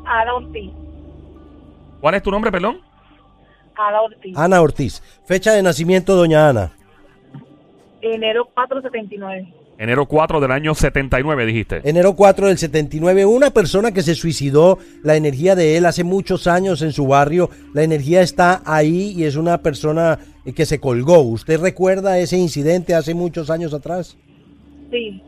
Ana 0.09 0.35
Ortiz. 0.35 0.71
¿Cuál 2.01 2.15
es 2.15 2.23
tu 2.23 2.31
nombre, 2.31 2.51
perdón? 2.51 2.81
Ana 3.77 4.01
Ortiz. 4.01 4.37
Ana 4.37 4.61
Ortiz. 4.63 5.03
Fecha 5.27 5.53
de 5.53 5.63
nacimiento, 5.63 6.17
doña 6.17 6.49
Ana. 6.49 6.73
Enero 8.01 8.47
479. 8.55 9.55
Enero 9.77 10.07
4 10.07 10.41
del 10.41 10.51
año 10.51 10.75
79, 10.75 11.47
dijiste. 11.47 11.81
Enero 11.89 12.15
4 12.15 12.49
del 12.49 12.59
79. 12.59 13.27
Una 13.27 13.51
persona 13.51 13.93
que 13.93 14.03
se 14.03 14.17
suicidó, 14.17 14.79
la 15.05 15.15
energía 15.15 15.55
de 15.55 15.77
él 15.77 15.87
hace 15.87 16.03
muchos 16.03 16.49
años 16.49 16.83
en 16.83 16.93
su 16.93 17.07
barrio, 17.07 17.51
la 17.75 17.85
energía 17.85 18.23
está 18.23 18.63
ahí 18.65 19.13
y 19.17 19.25
es 19.25 19.37
una 19.37 19.59
persona 19.59 20.19
que 20.57 20.67
se 20.67 20.81
colgó. 20.81 21.21
¿Usted 21.21 21.61
recuerda 21.61 22.19
ese 22.19 22.37
incidente 22.37 22.95
hace 22.95 23.15
muchos 23.15 23.51
años 23.51 23.73
atrás? 23.73 24.17
Sí. 24.91 25.23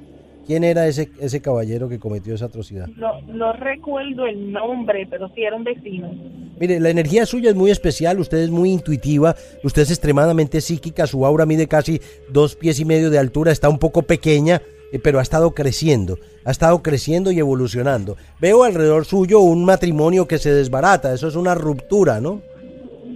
¿Quién 0.51 0.65
era 0.65 0.89
ese, 0.89 1.13
ese 1.21 1.41
caballero 1.41 1.89
que 1.89 2.01
cometió 2.01 2.35
esa 2.35 2.47
atrocidad? 2.47 2.89
No, 2.97 3.21
no 3.21 3.53
recuerdo 3.53 4.27
el 4.27 4.51
nombre, 4.51 5.07
pero 5.09 5.29
sí 5.29 5.45
era 5.45 5.55
un 5.55 5.63
vecino. 5.63 6.11
Mire, 6.59 6.81
la 6.81 6.91
energía 6.91 7.25
suya 7.25 7.51
es 7.51 7.55
muy 7.55 7.71
especial, 7.71 8.19
usted 8.19 8.39
es 8.39 8.51
muy 8.51 8.73
intuitiva, 8.73 9.37
usted 9.63 9.83
es 9.83 9.91
extremadamente 9.91 10.61
psíquica, 10.61 11.07
su 11.07 11.25
aura 11.25 11.47
mide 11.47 11.69
casi 11.69 12.01
dos 12.31 12.57
pies 12.57 12.81
y 12.81 12.85
medio 12.85 13.11
de 13.11 13.21
altura, 13.21 13.53
está 13.53 13.69
un 13.69 13.79
poco 13.79 14.03
pequeña, 14.03 14.61
eh, 14.91 14.99
pero 14.99 15.21
ha 15.21 15.23
estado 15.23 15.53
creciendo, 15.53 16.19
ha 16.45 16.51
estado 16.51 16.83
creciendo 16.83 17.31
y 17.31 17.39
evolucionando. 17.39 18.17
Veo 18.41 18.65
alrededor 18.65 19.05
suyo 19.05 19.39
un 19.39 19.65
matrimonio 19.65 20.27
que 20.27 20.39
se 20.39 20.53
desbarata, 20.53 21.15
eso 21.15 21.29
es 21.29 21.37
una 21.37 21.55
ruptura, 21.55 22.21
¿no? 22.21 22.43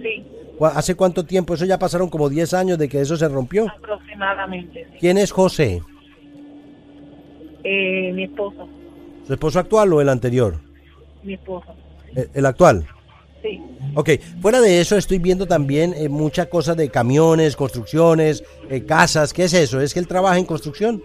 Sí. 0.01 0.23
¿Hace 0.61 0.95
cuánto 0.95 1.25
tiempo? 1.25 1.53
Eso 1.53 1.65
ya 1.65 1.77
pasaron 1.77 2.07
como 2.09 2.29
10 2.29 2.53
años 2.53 2.77
de 2.77 2.87
que 2.87 3.01
eso 3.01 3.17
se 3.17 3.27
rompió. 3.27 3.67
Aproximadamente. 3.69 4.87
¿Quién 5.01 5.17
es 5.17 5.33
José? 5.33 5.81
Eh, 7.67 8.13
mi 8.13 8.25
esposo. 8.25 8.67
¿Su 9.25 9.33
esposo 9.33 9.57
actual 9.57 9.91
o 9.91 9.99
el 9.99 10.09
anterior? 10.09 10.55
Mi 11.23 11.33
esposo. 11.33 11.73
¿El, 12.31 12.45
actual? 12.45 12.85
Sí. 13.41 13.59
Ok, 13.95 14.09
fuera 14.39 14.61
de 14.61 14.79
eso 14.79 14.95
estoy 14.95 15.17
viendo 15.17 15.47
también 15.47 15.95
eh, 15.97 16.07
muchas 16.07 16.45
cosas 16.47 16.77
de 16.77 16.89
camiones, 16.89 17.55
construcciones, 17.55 18.43
eh, 18.69 18.83
casas. 18.83 19.33
¿Qué 19.33 19.45
es 19.45 19.53
eso? 19.55 19.81
¿Es 19.81 19.95
que 19.95 19.99
él 19.99 20.07
trabaja 20.07 20.37
en 20.37 20.45
construcción? 20.45 21.01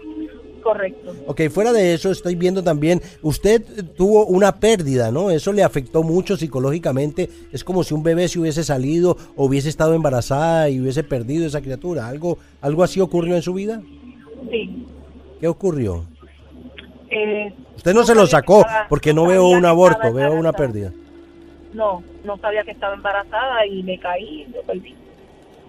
Correcto. 0.61 1.15
Ok, 1.25 1.49
fuera 1.49 1.73
de 1.73 1.95
eso 1.95 2.11
estoy 2.11 2.35
viendo 2.35 2.63
también, 2.63 3.01
usted 3.23 3.63
tuvo 3.95 4.27
una 4.27 4.59
pérdida, 4.59 5.11
¿no? 5.11 5.31
Eso 5.31 5.51
le 5.51 5.63
afectó 5.63 6.03
mucho 6.03 6.37
psicológicamente. 6.37 7.27
Es 7.51 7.63
como 7.63 7.83
si 7.83 7.95
un 7.95 8.03
bebé 8.03 8.27
se 8.27 8.37
hubiese 8.37 8.63
salido 8.63 9.17
o 9.35 9.45
hubiese 9.45 9.69
estado 9.69 9.95
embarazada 9.95 10.69
y 10.69 10.79
hubiese 10.79 11.03
perdido 11.03 11.47
esa 11.47 11.61
criatura. 11.61 12.07
¿Algo, 12.07 12.37
algo 12.61 12.83
así 12.83 12.99
ocurrió 12.99 13.35
en 13.35 13.41
su 13.41 13.55
vida? 13.55 13.81
Sí. 14.51 14.85
¿Qué 15.39 15.47
ocurrió? 15.47 16.05
Eh, 17.11 17.53
Usted 17.75 17.93
no, 17.93 18.03
se 18.03 18.15
lo 18.15 18.25
sacó 18.25 18.65
porque 18.87 19.13
no 19.13 19.27
veo 19.27 19.47
un 19.47 19.65
aborto, 19.65 20.13
veo 20.13 20.33
una 20.33 20.53
pérdida. 20.53 20.91
No, 21.73 22.03
no 22.23 22.37
sabía 22.37 22.63
que 22.63 22.71
estaba 22.71 22.93
embarazada 22.93 23.65
y 23.65 23.83
me 23.83 23.99
caí 23.99 24.47
lo 24.53 24.61
perdí. 24.63 24.95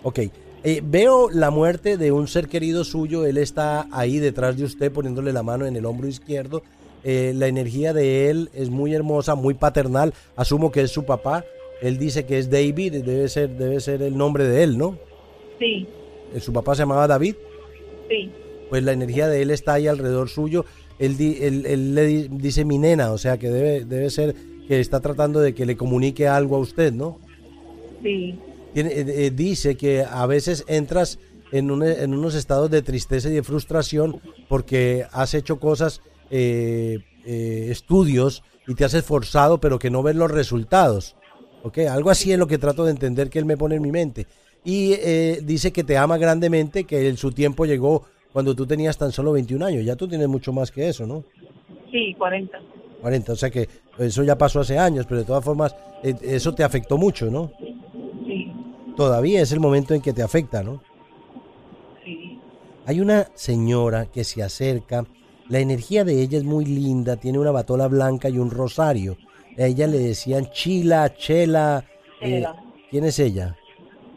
Ok. 0.03 0.21
Eh, 0.65 0.81
veo 0.85 1.29
la 1.31 1.51
muerte 1.51 1.97
de 1.97 2.13
un 2.13 2.29
ser 2.29 2.49
querido 2.49 2.85
suyo, 2.85 3.27
él 3.27 3.37
está 3.37 3.89
ahí 3.91 4.19
detrás 4.19 4.57
de 4.57 4.65
usted 4.65 4.93
poniéndole 4.93 5.33
la 5.33 5.43
mano 5.43 5.67
en 5.67 5.75
el 5.75 5.85
hombro 5.85 6.07
izquierdo. 6.07 6.63
Eh, 7.03 7.33
la 7.35 7.49
energía 7.49 7.93
de 7.93 8.31
él 8.31 8.49
es 8.55 8.71
muy 8.71 8.95
hermosa, 8.95 9.35
muy 9.35 9.55
paternal. 9.55 10.15
Asumo 10.37 10.71
que 10.71 10.83
es 10.83 10.93
su 10.93 11.05
papá. 11.05 11.45
Él 11.81 11.99
dice 11.99 12.25
que 12.27 12.39
es 12.39 12.49
David, 12.49 13.03
debe 13.05 13.29
ser, 13.29 13.51
debe 13.51 13.81
ser 13.81 14.03
el 14.03 14.17
nombre 14.17 14.45
de 14.45 14.63
él, 14.63 14.79
¿no? 14.79 14.97
Sí. 15.59 15.89
¿Su 16.39 16.53
papá 16.53 16.77
se 16.77 16.83
llamaba 16.83 17.09
David? 17.09 17.35
Sí. 18.09 18.31
Pues 18.71 18.85
la 18.85 18.93
energía 18.93 19.27
de 19.27 19.43
él 19.43 19.51
está 19.51 19.75
ahí 19.75 19.89
alrededor 19.89 20.29
suyo 20.29 20.65
él, 21.07 21.67
él, 21.67 21.95
le 21.95 22.29
dice 22.29 22.65
mi 22.65 22.79
nena, 22.79 23.13
o 23.13 23.19
sea 23.19 23.39
que 23.39 23.51
debe, 23.51 23.85
debe 23.85 24.11
ser 24.11 24.35
que 24.69 24.81
está 24.81 25.01
tratando 25.01 25.41
de 25.41 25.55
que 25.55 25.67
le 25.67 25.77
comunique 25.77 26.29
algo 26.29 26.57
a 26.57 26.61
usted, 26.61 26.93
¿no? 26.93 27.19
Sí, 28.03 28.39
Tiene- 28.75 28.91
eh, 28.93 29.27
eh, 29.27 29.31
dice 29.35 29.77
que 29.77 30.03
a 30.03 30.25
veces 30.27 30.65
entras 30.67 31.19
en, 31.53 31.71
un- 31.71 31.83
en 31.83 32.15
unos 32.15 32.35
estados 32.35 32.71
de 32.71 32.81
tristeza 32.83 33.29
y 33.29 33.33
de 33.35 33.43
frustración 33.43 34.21
porque 34.49 35.05
has 35.13 35.35
hecho 35.35 35.59
cosas, 35.61 36.01
eh, 36.31 36.99
eh, 37.27 37.69
estudios 37.71 38.43
y 38.67 38.75
te 38.75 38.85
has 38.85 38.95
esforzado 38.95 39.59
pero 39.59 39.79
que 39.79 39.91
no 39.91 40.03
ves 40.03 40.17
los 40.17 40.31
resultados. 40.31 41.17
¿Ok? 41.65 41.79
Algo 41.79 42.11
así 42.11 42.33
es 42.33 42.39
lo 42.39 42.47
que 42.49 42.59
trato 42.59 42.85
de 42.85 42.91
entender 42.93 43.29
que 43.31 43.39
él 43.39 43.45
me 43.45 43.57
pone 43.57 43.77
en 43.77 43.83
mi 43.83 43.93
mente. 43.93 44.27
Y 44.65 44.95
dice 45.43 45.73
que 45.73 45.85
te 45.85 45.97
ama 45.97 46.19
grandemente, 46.19 46.85
que 46.85 47.09
en 47.09 47.17
su 47.17 47.31
tiempo 47.33 47.67
llegó 47.67 48.05
cuando 48.33 48.55
tú 48.55 48.67
tenías 48.67 48.97
tan 48.97 49.13
solo 49.13 49.33
21 49.33 49.65
años. 49.67 49.85
Ya 49.85 49.97
tú 49.97 50.09
tienes 50.09 50.29
mucho 50.29 50.53
más 50.53 50.71
que 50.71 50.89
eso, 50.89 51.07
¿no? 51.07 51.25
sí, 51.91 52.15
40. 52.19 52.59
40, 53.03 53.33
o 53.33 53.37
sea 53.37 53.51
que 53.51 53.69
eso 53.99 54.23
ya 54.23 54.39
pasó 54.39 54.61
hace 54.61 54.79
años, 54.79 55.07
pero 55.07 55.21
de 55.21 55.27
todas 55.27 55.45
formas 55.45 55.75
eh, 56.03 56.15
eso 56.23 56.55
te 56.55 56.63
afectó 56.65 56.97
mucho, 56.97 57.31
¿no? 57.31 57.51
Sí, 58.27 58.53
Todavía 58.97 59.41
es 59.43 59.51
el 59.53 59.59
momento 59.61 59.93
en 59.95 60.01
que 60.01 60.13
te 60.13 60.23
afecta, 60.23 60.63
¿no? 60.63 60.81
sí, 62.05 62.39
Hay 62.87 63.01
una 63.01 63.27
señora 63.35 64.07
que 64.07 64.23
se 64.25 64.43
acerca, 64.43 65.05
la 65.49 65.59
energía 65.59 66.05
de 66.05 66.21
ella 66.23 66.39
es 66.39 66.45
muy 66.45 66.65
linda, 66.65 67.17
tiene 67.17 67.39
una 67.39 67.51
batola 67.51 67.89
blanca 67.89 68.29
y 68.29 68.39
un 68.39 68.51
rosario. 68.51 69.17
A 69.59 69.63
ella 69.67 69.87
le 69.87 69.99
decían 69.99 70.49
Chila, 70.53 71.13
Chela. 71.15 71.85
eh, 72.21 72.29
Chela. 72.37 72.57
¿Quién 72.91 73.05
es 73.05 73.19
ella? 73.19 73.57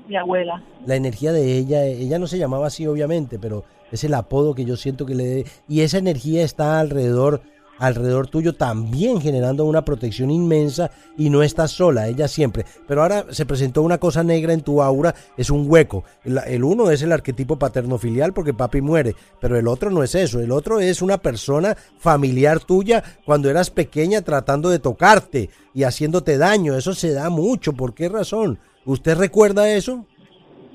mi 0.07 0.15
abuela. 0.15 0.63
La 0.86 0.95
energía 0.95 1.31
de 1.34 1.57
ella, 1.57 1.84
ella 1.86 2.19
no 2.19 2.27
se 2.27 2.38
llamaba 2.38 2.67
así 2.67 2.86
obviamente, 2.86 3.39
pero 3.39 3.63
es 3.96 4.04
el 4.04 4.14
apodo 4.14 4.54
que 4.54 4.66
yo 4.66 4.78
siento 4.78 5.06
que 5.06 5.16
le... 5.16 5.46
Y 5.68 5.82
esa 5.82 5.98
energía 5.98 6.44
está 6.44 6.80
alrededor, 6.80 7.42
alrededor 7.78 8.28
tuyo 8.28 8.54
también 8.54 9.20
generando 9.20 9.66
una 9.66 9.84
protección 9.84 10.32
inmensa 10.32 10.92
y 11.18 11.30
no 11.30 11.44
estás 11.44 11.72
sola, 11.72 12.08
ella 12.08 12.28
siempre. 12.28 12.66
Pero 12.88 13.02
ahora 13.02 13.25
se 13.32 13.46
presentó 13.46 13.82
una 13.82 13.98
cosa 13.98 14.24
negra 14.24 14.54
en 14.54 14.62
tu 14.62 14.82
aura, 14.82 15.16
es 15.38 15.50
un 15.50 15.70
hueco. 15.70 16.04
El, 16.24 16.40
el 16.46 16.64
uno 16.64 16.92
es 16.92 17.02
el 17.02 17.12
arquetipo 17.12 17.58
paterno-filial 17.58 18.34
porque 18.34 18.54
papi 18.54 18.82
muere, 18.82 19.16
pero 19.42 19.58
el 19.58 19.68
otro 19.68 19.90
no 19.90 20.04
es 20.04 20.16
eso, 20.16 20.40
el 20.40 20.52
otro 20.52 20.80
es 20.80 21.02
una 21.02 21.18
persona 21.18 21.75
familiar 21.98 22.60
tuya 22.60 23.04
cuando 23.25 23.50
eras 23.50 23.70
pequeña 23.70 24.22
tratando 24.22 24.70
de 24.70 24.80
tocarte 24.80 25.50
y 25.74 25.84
haciéndote 25.84 26.38
daño. 26.38 26.75
Eso 26.78 26.94
se 26.94 27.14
da 27.14 27.30
mucho, 27.30 27.74
¿por 27.74 27.94
qué 27.94 28.10
razón? 28.10 28.60
¿Usted 28.86 29.18
recuerda 29.18 29.70
eso? 29.70 30.06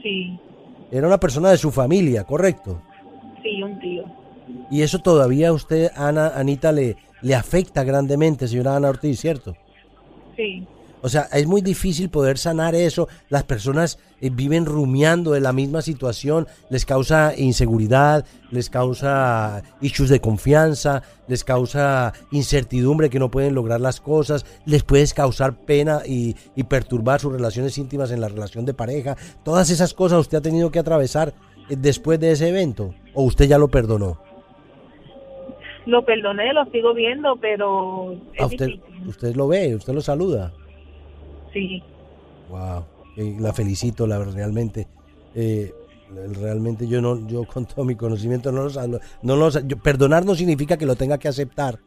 Sí, 0.03 0.39
Era 0.91 1.07
una 1.07 1.21
persona 1.21 1.50
de 1.50 1.59
su 1.59 1.71
familia, 1.71 2.25
correcto. 2.25 2.83
Sí, 3.42 3.62
un 3.62 3.78
tío. 3.80 4.04
Y 4.70 4.82
eso 4.82 4.99
todavía 4.99 5.49
a 5.49 5.52
usted, 5.52 5.90
Ana, 5.97 6.32
Anita, 6.35 6.73
le, 6.73 6.97
le 7.23 7.35
afecta 7.35 7.85
grandemente, 7.85 8.49
señora 8.49 8.76
Ana 8.76 8.88
Ortiz, 8.88 9.20
¿cierto? 9.20 9.56
Sí, 10.37 10.66
O 11.02 11.09
sea, 11.09 11.28
es 11.32 11.47
muy 11.47 11.62
difícil 11.62 12.11
poder 12.11 12.37
sanar 12.37 12.75
eso. 12.75 13.09
Las 13.30 13.44
personas 13.44 13.99
eh, 14.20 14.30
viven 14.30 14.66
rumiando 14.66 15.32
de 15.32 15.40
la 15.40 15.52
misma 15.52 15.80
situación, 15.80 16.47
les 16.68 16.85
causa 16.85 17.35
inseguridad, 17.37 18.26
les 18.50 18.68
causa 18.68 19.62
issues 19.80 20.11
de 20.11 20.20
confianza, 20.20 21.02
les 21.26 21.42
causa 21.42 22.12
incertidumbre 22.32 23.09
que 23.09 23.18
no 23.18 23.30
pueden 23.30 23.54
lograr 23.54 23.80
las 23.80 24.00
cosas, 24.00 24.44
les 24.66 24.82
puede 24.82 25.06
causar 25.09 25.54
pena 25.54 26.02
y, 26.06 26.37
y 26.54 26.64
perturbar 26.64 27.20
sus 27.20 27.32
relaciones 27.32 27.78
íntimas 27.78 28.11
en 28.11 28.20
la 28.20 28.28
relación 28.28 28.66
de 28.66 28.75
pareja. 28.75 29.16
Todas 29.42 29.70
esas 29.70 29.94
cosas 29.94 30.20
usted 30.20 30.38
ha 30.38 30.42
tenido 30.42 30.70
que 30.70 30.80
atravesar 30.80 31.32
después 31.77 32.19
de 32.21 32.33
ese 32.33 32.49
evento 32.49 32.95
o 33.15 33.23
usted 33.25 33.47
ya 33.47 33.59
lo 33.59 33.69
perdonó. 33.69 34.19
lo 35.87 36.05
perdoné, 36.05 36.53
lo 36.53 36.65
sigo 36.67 36.95
viendo, 36.95 37.37
pero 37.41 38.12
es 38.35 38.43
A 38.43 38.47
usted, 38.47 38.67
difícil. 38.67 39.09
usted 39.09 39.35
lo 39.35 39.49
ve, 39.49 39.75
usted 39.75 39.93
lo 39.95 40.00
saluda. 40.00 40.53
Sí, 41.53 41.83
Wow, 42.49 42.85
eh, 43.17 43.37
la 43.41 43.53
felicito, 43.53 44.07
la 44.07 44.23
realmente. 44.25 44.87
eh, 45.35 45.73
realmente 46.41 46.89
yo 46.89 47.00
no, 47.00 47.27
yo 47.29 47.45
con 47.45 47.67
todo 47.67 47.85
mi 47.85 47.95
conocimiento 47.95 48.50
no 48.50 48.65
los, 48.65 48.77
no 49.23 49.37
los, 49.37 49.65
yo- 49.67 49.79
perdonar 49.79 50.25
no 50.27 50.35
significa 50.35 50.77
que 50.77 50.87
lo 50.87 50.97
tenga 50.97 51.19
que 51.19 51.29
aceptar. 51.29 51.79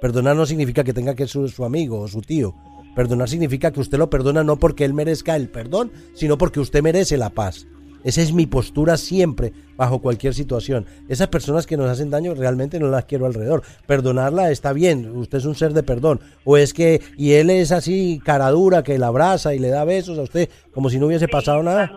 Perdonar 0.00 0.34
no 0.36 0.46
significa 0.46 0.82
que 0.84 0.92
tenga 0.92 1.14
que 1.14 1.24
ser 1.24 1.28
su, 1.28 1.48
su 1.48 1.64
amigo 1.64 2.00
o 2.00 2.08
su 2.08 2.20
tío. 2.20 2.54
Perdonar 2.96 3.28
significa 3.28 3.70
que 3.70 3.78
usted 3.80 3.96
lo 3.98 4.10
perdona 4.10 4.42
no 4.42 4.56
porque 4.58 4.84
él 4.84 4.94
merezca 4.94 5.36
el 5.36 5.48
perdón, 5.48 5.92
sino 6.14 6.36
porque 6.38 6.58
usted 6.60 6.82
merece 6.82 7.16
la 7.16 7.30
paz. 7.30 7.66
Esa 8.08 8.22
es 8.22 8.32
mi 8.32 8.46
postura 8.46 8.96
siempre, 8.96 9.52
bajo 9.76 9.98
cualquier 10.00 10.32
situación. 10.32 10.86
Esas 11.10 11.28
personas 11.28 11.66
que 11.66 11.76
nos 11.76 11.90
hacen 11.90 12.08
daño 12.08 12.34
realmente 12.34 12.80
no 12.80 12.88
las 12.88 13.04
quiero 13.04 13.26
alrededor. 13.26 13.62
Perdonarla 13.86 14.50
está 14.50 14.72
bien, 14.72 15.10
usted 15.14 15.36
es 15.36 15.44
un 15.44 15.54
ser 15.54 15.74
de 15.74 15.82
perdón. 15.82 16.18
O 16.44 16.56
es 16.56 16.72
que, 16.72 17.02
y 17.18 17.32
él 17.32 17.50
es 17.50 17.70
así, 17.70 18.18
cara 18.24 18.48
dura, 18.48 18.82
que 18.82 18.96
la 18.98 19.08
abraza 19.08 19.52
y 19.54 19.58
le 19.58 19.68
da 19.68 19.84
besos 19.84 20.18
a 20.18 20.22
usted, 20.22 20.48
como 20.72 20.88
si 20.88 20.98
no 20.98 21.04
hubiese 21.06 21.28
pasado 21.28 21.62
nada. 21.62 21.92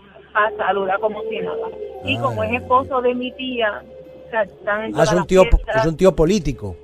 saluda 0.58 0.98
como 1.00 1.22
si 1.30 1.39
nada. 1.39 1.68
Y 2.03 2.18
Ah, 2.18 2.22
como 2.24 2.44
es 2.44 2.51
ya. 2.51 2.58
esposo 2.58 3.01
de 3.01 3.15
mi 3.15 3.32
tía, 3.38 3.82
o 4.27 4.30
sea, 4.32 4.44
están 4.44 4.84
en 4.84 5.00
Ah, 5.00 5.03
es 5.03 5.13
un 5.13 5.25
tío, 5.25 5.44
es 5.44 5.86
un 5.86 5.96
tío 5.96 6.13
político. 6.13 6.75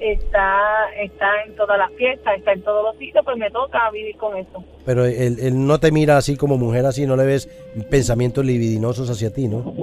Está, 0.00 0.90
está 0.98 1.42
en 1.46 1.54
todas 1.56 1.78
las 1.78 1.92
fiestas, 1.92 2.38
está 2.38 2.52
en 2.52 2.62
todos 2.62 2.84
los 2.84 2.96
sitios, 2.96 3.24
pues 3.24 3.36
me 3.36 3.50
toca 3.50 3.90
vivir 3.90 4.16
con 4.16 4.36
eso. 4.36 4.64
Pero 4.84 5.04
él, 5.04 5.36
él 5.40 5.66
no 5.66 5.78
te 5.78 5.92
mira 5.92 6.16
así 6.16 6.36
como 6.36 6.56
mujer, 6.56 6.86
así, 6.86 7.06
no 7.06 7.16
le 7.16 7.26
ves 7.26 7.48
pensamientos 7.90 8.44
libidinosos 8.44 9.08
hacia 9.10 9.32
ti, 9.32 9.48
¿no? 9.48 9.74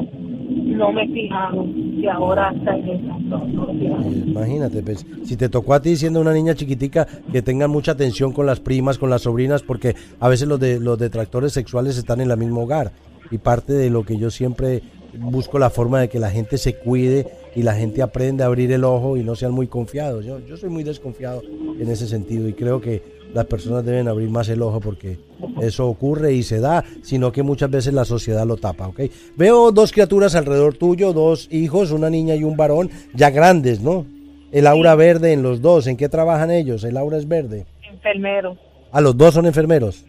No 0.78 0.92
me 0.92 1.04
he 1.04 1.08
fijado 1.08 1.66
y 1.66 2.08
ahora 2.08 2.54
está 2.56 2.76
en 2.76 2.90
eso. 2.90 3.20
No, 3.22 3.48
no 3.48 3.68
Imagínate, 4.02 4.84
pues, 4.84 5.06
si 5.24 5.36
te 5.36 5.50
tocó 5.50 5.74
a 5.74 5.82
ti 5.82 5.96
siendo 5.96 6.22
una 6.22 6.34
niña 6.34 6.54
chiquitica, 6.54 7.08
que 7.32 7.42
tengan 7.42 7.72
mucha 7.72 7.94
atención 7.94 8.32
con 8.32 8.46
las 8.46 8.60
primas, 8.60 8.98
con 8.98 9.10
las 9.10 9.24
sobrinas, 9.24 9.64
porque 9.64 9.96
a 10.20 10.30
veces 10.30 10.48
los, 10.48 10.60
de, 10.60 10.80
los 10.80 11.00
detractores 11.00 11.54
sexuales 11.54 11.98
están 11.98 12.22
en 12.22 12.30
el 12.30 12.38
mismo 12.38 12.64
hogar. 12.64 12.92
Y 13.32 13.40
parte 13.40 13.74
de 13.74 13.90
lo 13.90 14.04
que 14.04 14.18
yo 14.18 14.30
siempre 14.30 14.82
busco 15.20 15.60
la 15.60 15.70
forma 15.70 16.00
de 16.00 16.10
que 16.10 16.20
la 16.20 16.30
gente 16.30 16.58
se 16.58 16.76
cuide 16.76 17.28
y 17.58 17.64
la 17.64 17.74
gente 17.74 18.04
aprende 18.04 18.44
a 18.44 18.46
abrir 18.46 18.72
el 18.72 18.84
ojo 18.84 19.18
y 19.18 19.24
no 19.24 19.36
sean 19.36 19.52
muy 19.52 19.66
confiados. 19.68 20.24
Yo, 20.24 20.40
yo 20.48 20.58
soy 20.58 20.70
muy 20.70 20.84
desconfiado 20.84 21.42
en 21.80 21.90
ese 21.90 22.08
sentido 22.08 22.48
y 22.48 22.54
creo 22.54 22.80
que 22.80 23.02
las 23.34 23.46
personas 23.46 23.84
deben 23.84 24.08
abrir 24.08 24.30
más 24.30 24.48
el 24.50 24.62
ojo 24.62 24.80
porque 24.80 25.18
eso 25.62 25.88
ocurre 25.88 26.34
y 26.34 26.44
se 26.44 26.60
da, 26.60 26.84
sino 27.02 27.32
que 27.32 27.42
muchas 27.42 27.72
veces 27.72 27.94
la 27.96 28.06
sociedad 28.06 28.46
lo 28.46 28.58
tapa, 28.58 28.88
¿ok? 28.88 29.02
Veo 29.36 29.72
dos 29.72 29.92
criaturas 29.92 30.36
alrededor 30.36 30.76
tuyo, 30.76 31.14
dos 31.14 31.48
hijos, 31.52 31.92
una 31.92 32.10
niña 32.12 32.36
y 32.36 32.44
un 32.44 32.56
varón, 32.56 32.92
ya 33.16 33.32
grandes, 33.32 33.82
¿no? 33.82 34.06
El 34.52 34.68
aura 34.68 34.94
verde 34.96 35.34
en 35.34 35.42
los 35.42 35.60
dos, 35.62 35.88
¿en 35.88 35.98
qué 35.98 36.10
trabajan 36.10 36.52
ellos? 36.52 36.84
El 36.84 36.96
aura 36.96 37.18
es 37.18 37.28
verde. 37.28 37.66
Enfermero, 37.92 38.56
Ah, 38.92 39.02
los 39.02 39.18
dos 39.18 39.34
son 39.34 39.46
enfermeros. 39.48 40.06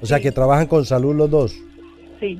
O 0.00 0.06
sea 0.06 0.18
Sí. 0.18 0.22
que 0.22 0.32
trabajan 0.32 0.66
con 0.68 0.84
salud 0.86 1.14
los 1.14 1.28
dos. 1.30 1.54
sí, 2.20 2.38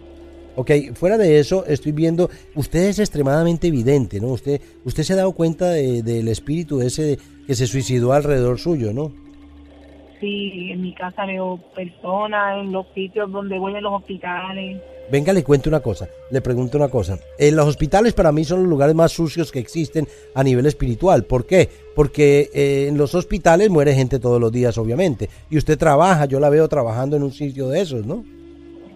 Ok, 0.55 0.71
fuera 0.95 1.17
de 1.17 1.39
eso, 1.39 1.65
estoy 1.67 1.93
viendo, 1.93 2.29
usted 2.55 2.89
es 2.89 2.99
extremadamente 2.99 3.69
evidente, 3.69 4.21
¿no? 4.21 4.29
Usted, 4.29 4.61
usted 4.85 5.03
se 5.03 5.15
ha 5.15 5.17
dado 5.17 5.33
cuenta 5.33 5.71
de- 5.71 6.03
del 6.03 6.29
espíritu 6.29 6.81
ese 6.83 7.19
que 7.47 7.55
se 7.55 7.67
suicidó 7.67 8.13
alrededor 8.13 8.59
suyo, 8.59 8.93
¿no? 8.93 9.13
sí, 10.21 10.71
en 10.71 10.81
mi 10.83 10.95
casa 10.95 11.27
veo 11.27 11.59
personas, 11.75 12.59
en 12.65 12.71
los 12.71 12.87
sitios 12.95 13.29
donde 13.33 13.59
voy, 13.59 13.75
en 13.75 13.83
los 13.83 13.93
hospitales. 13.95 14.81
Venga, 15.11 15.33
le 15.33 15.43
cuento 15.43 15.69
una 15.69 15.81
cosa, 15.81 16.09
le 16.31 16.41
pregunto 16.41 16.79
una 16.79 16.89
cosa. 16.89 17.19
En 17.41 17.57
los 17.57 17.67
hospitales 17.67 18.13
para 18.13 18.31
mí 18.31 18.45
son 18.45 18.61
los 18.61 18.69
lugares 18.69 18.95
más 18.95 19.11
sucios 19.11 19.51
que 19.51 19.59
existen 19.59 20.07
a 20.37 20.45
nivel 20.45 20.67
espiritual. 20.67 21.25
¿Por 21.25 21.45
qué? 21.45 21.69
Porque 21.97 22.51
eh, 22.55 22.87
en 22.89 22.97
los 22.99 23.17
hospitales 23.17 23.69
muere 23.69 23.97
gente 23.97 24.21
todos 24.21 24.41
los 24.41 24.53
días, 24.53 24.79
obviamente. 24.79 25.29
Y 25.51 25.59
usted 25.59 25.77
trabaja, 25.77 26.27
yo 26.27 26.39
la 26.39 26.51
veo 26.51 26.69
trabajando 26.69 27.17
en 27.17 27.25
un 27.25 27.33
sitio 27.33 27.69
de 27.69 27.81
esos, 27.81 28.07
¿no? 28.07 28.25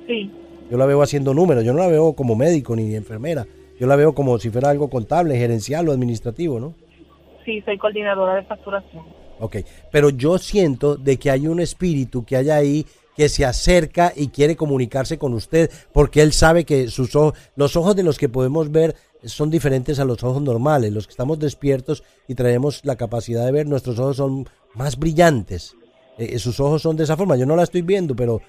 Sí, 0.06 0.30
Yo 0.70 0.76
la 0.76 0.86
veo 0.86 1.02
haciendo 1.02 1.34
números, 1.34 1.64
yo 1.64 1.72
no 1.72 1.80
la 1.80 1.88
veo 1.88 2.14
como 2.14 2.34
médico 2.34 2.74
ni 2.74 2.94
enfermera. 2.94 3.46
Yo 3.78 3.86
la 3.86 3.96
veo 3.96 4.14
como 4.14 4.38
si 4.38 4.50
fuera 4.50 4.70
algo 4.70 4.88
contable, 4.88 5.36
gerencial 5.36 5.88
o 5.88 5.92
administrativo, 5.92 6.58
¿no? 6.58 6.74
sí, 7.46 7.62
soy 7.64 7.78
coordinadora 7.78 8.34
de 8.34 8.42
facturación. 8.42 9.04
Ok, 9.38 9.56
pero 9.90 10.10
yo 10.10 10.36
siento 10.36 10.96
de 10.96 11.16
que 11.18 11.30
hay 11.30 11.46
un 11.46 11.60
espíritu 11.60 12.24
que 12.24 12.36
hay 12.36 12.50
ahí 12.50 12.86
que 13.16 13.30
se 13.30 13.46
acerca 13.46 14.12
y 14.14 14.28
quiere 14.28 14.56
comunicarse 14.56 15.16
con 15.16 15.32
usted 15.32 15.70
porque 15.92 16.20
él 16.20 16.32
sabe 16.32 16.64
que 16.64 16.88
sus 16.88 17.16
ojos, 17.16 17.34
los 17.54 17.76
ojos 17.76 17.96
de 17.96 18.02
los 18.02 18.18
que 18.18 18.28
podemos 18.28 18.70
ver 18.70 18.94
son 19.24 19.50
diferentes 19.50 19.98
a 19.98 20.04
los 20.04 20.22
ojos 20.22 20.42
normales. 20.42 20.92
Los 20.92 21.06
que 21.06 21.12
estamos 21.12 21.38
despiertos 21.38 22.02
y 22.28 22.34
traemos 22.34 22.84
la 22.84 22.96
capacidad 22.96 23.46
de 23.46 23.52
ver, 23.52 23.66
nuestros 23.66 23.98
ojos 23.98 24.18
son 24.18 24.46
más 24.74 24.98
brillantes. 24.98 25.76
Eh, 26.18 26.38
sus 26.38 26.60
ojos 26.60 26.82
son 26.82 26.96
de 26.96 27.04
esa 27.04 27.16
forma. 27.16 27.36
Yo 27.36 27.46
no 27.46 27.56
la 27.56 27.62
estoy 27.62 27.82
viendo, 27.82 28.14
pero 28.14 28.40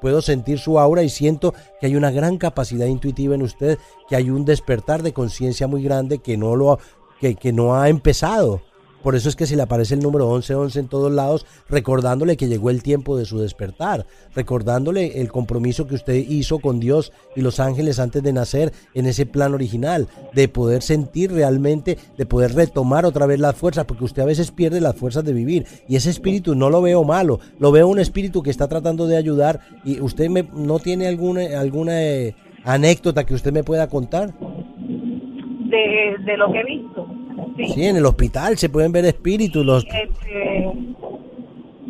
puedo 0.00 0.22
sentir 0.22 0.58
su 0.58 0.78
aura 0.78 1.02
y 1.02 1.08
siento 1.08 1.54
que 1.80 1.86
hay 1.86 1.96
una 1.96 2.10
gran 2.10 2.38
capacidad 2.38 2.86
intuitiva 2.86 3.34
en 3.34 3.42
usted, 3.42 3.78
que 4.08 4.16
hay 4.16 4.30
un 4.30 4.44
despertar 4.44 5.02
de 5.02 5.12
conciencia 5.12 5.66
muy 5.66 5.82
grande 5.82 6.18
que 6.18 6.36
no 6.36 6.56
lo 6.56 6.78
que, 7.20 7.34
que 7.34 7.52
no 7.52 7.74
ha 7.74 7.88
empezado 7.88 8.62
Por 9.02 9.14
eso 9.14 9.28
es 9.28 9.36
que 9.36 9.46
se 9.46 9.56
le 9.56 9.62
aparece 9.62 9.94
el 9.94 10.00
número 10.00 10.30
1111 10.30 10.80
en 10.80 10.88
todos 10.88 11.12
lados, 11.12 11.46
recordándole 11.68 12.36
que 12.36 12.48
llegó 12.48 12.70
el 12.70 12.82
tiempo 12.82 13.16
de 13.16 13.24
su 13.24 13.38
despertar, 13.38 14.06
recordándole 14.34 15.20
el 15.20 15.30
compromiso 15.32 15.86
que 15.86 15.94
usted 15.94 16.14
hizo 16.14 16.58
con 16.58 16.80
Dios 16.80 17.12
y 17.34 17.40
los 17.40 17.60
ángeles 17.60 17.98
antes 17.98 18.22
de 18.22 18.32
nacer 18.32 18.72
en 18.94 19.06
ese 19.06 19.26
plan 19.26 19.54
original, 19.54 20.08
de 20.34 20.48
poder 20.48 20.82
sentir 20.82 21.32
realmente, 21.32 21.98
de 22.16 22.26
poder 22.26 22.54
retomar 22.54 23.06
otra 23.06 23.26
vez 23.26 23.40
las 23.40 23.56
fuerzas, 23.56 23.86
porque 23.86 24.04
usted 24.04 24.22
a 24.22 24.26
veces 24.26 24.50
pierde 24.50 24.80
las 24.80 24.96
fuerzas 24.96 25.24
de 25.24 25.32
vivir. 25.32 25.66
Y 25.88 25.96
ese 25.96 26.10
espíritu 26.10 26.54
no 26.54 26.70
lo 26.70 26.82
veo 26.82 27.04
malo, 27.04 27.40
lo 27.58 27.72
veo 27.72 27.88
un 27.88 27.98
espíritu 27.98 28.42
que 28.42 28.50
está 28.50 28.68
tratando 28.68 29.06
de 29.06 29.16
ayudar. 29.16 29.60
¿Y 29.84 30.00
usted 30.00 30.28
me, 30.28 30.46
no 30.54 30.78
tiene 30.78 31.06
alguna, 31.06 31.58
alguna 31.58 32.02
eh, 32.02 32.34
anécdota 32.64 33.24
que 33.24 33.34
usted 33.34 33.52
me 33.52 33.64
pueda 33.64 33.88
contar? 33.88 34.32
De, 34.38 36.16
de 36.24 36.36
lo 36.36 36.52
que 36.52 36.60
he 36.60 36.64
visto. 36.64 37.09
Sí. 37.56 37.86
en 37.86 37.96
el 37.96 38.06
hospital 38.06 38.56
se 38.56 38.68
pueden 38.68 38.92
ver 38.92 39.04
espíritus. 39.04 39.64
Los... 39.64 39.84
Este, 39.84 40.70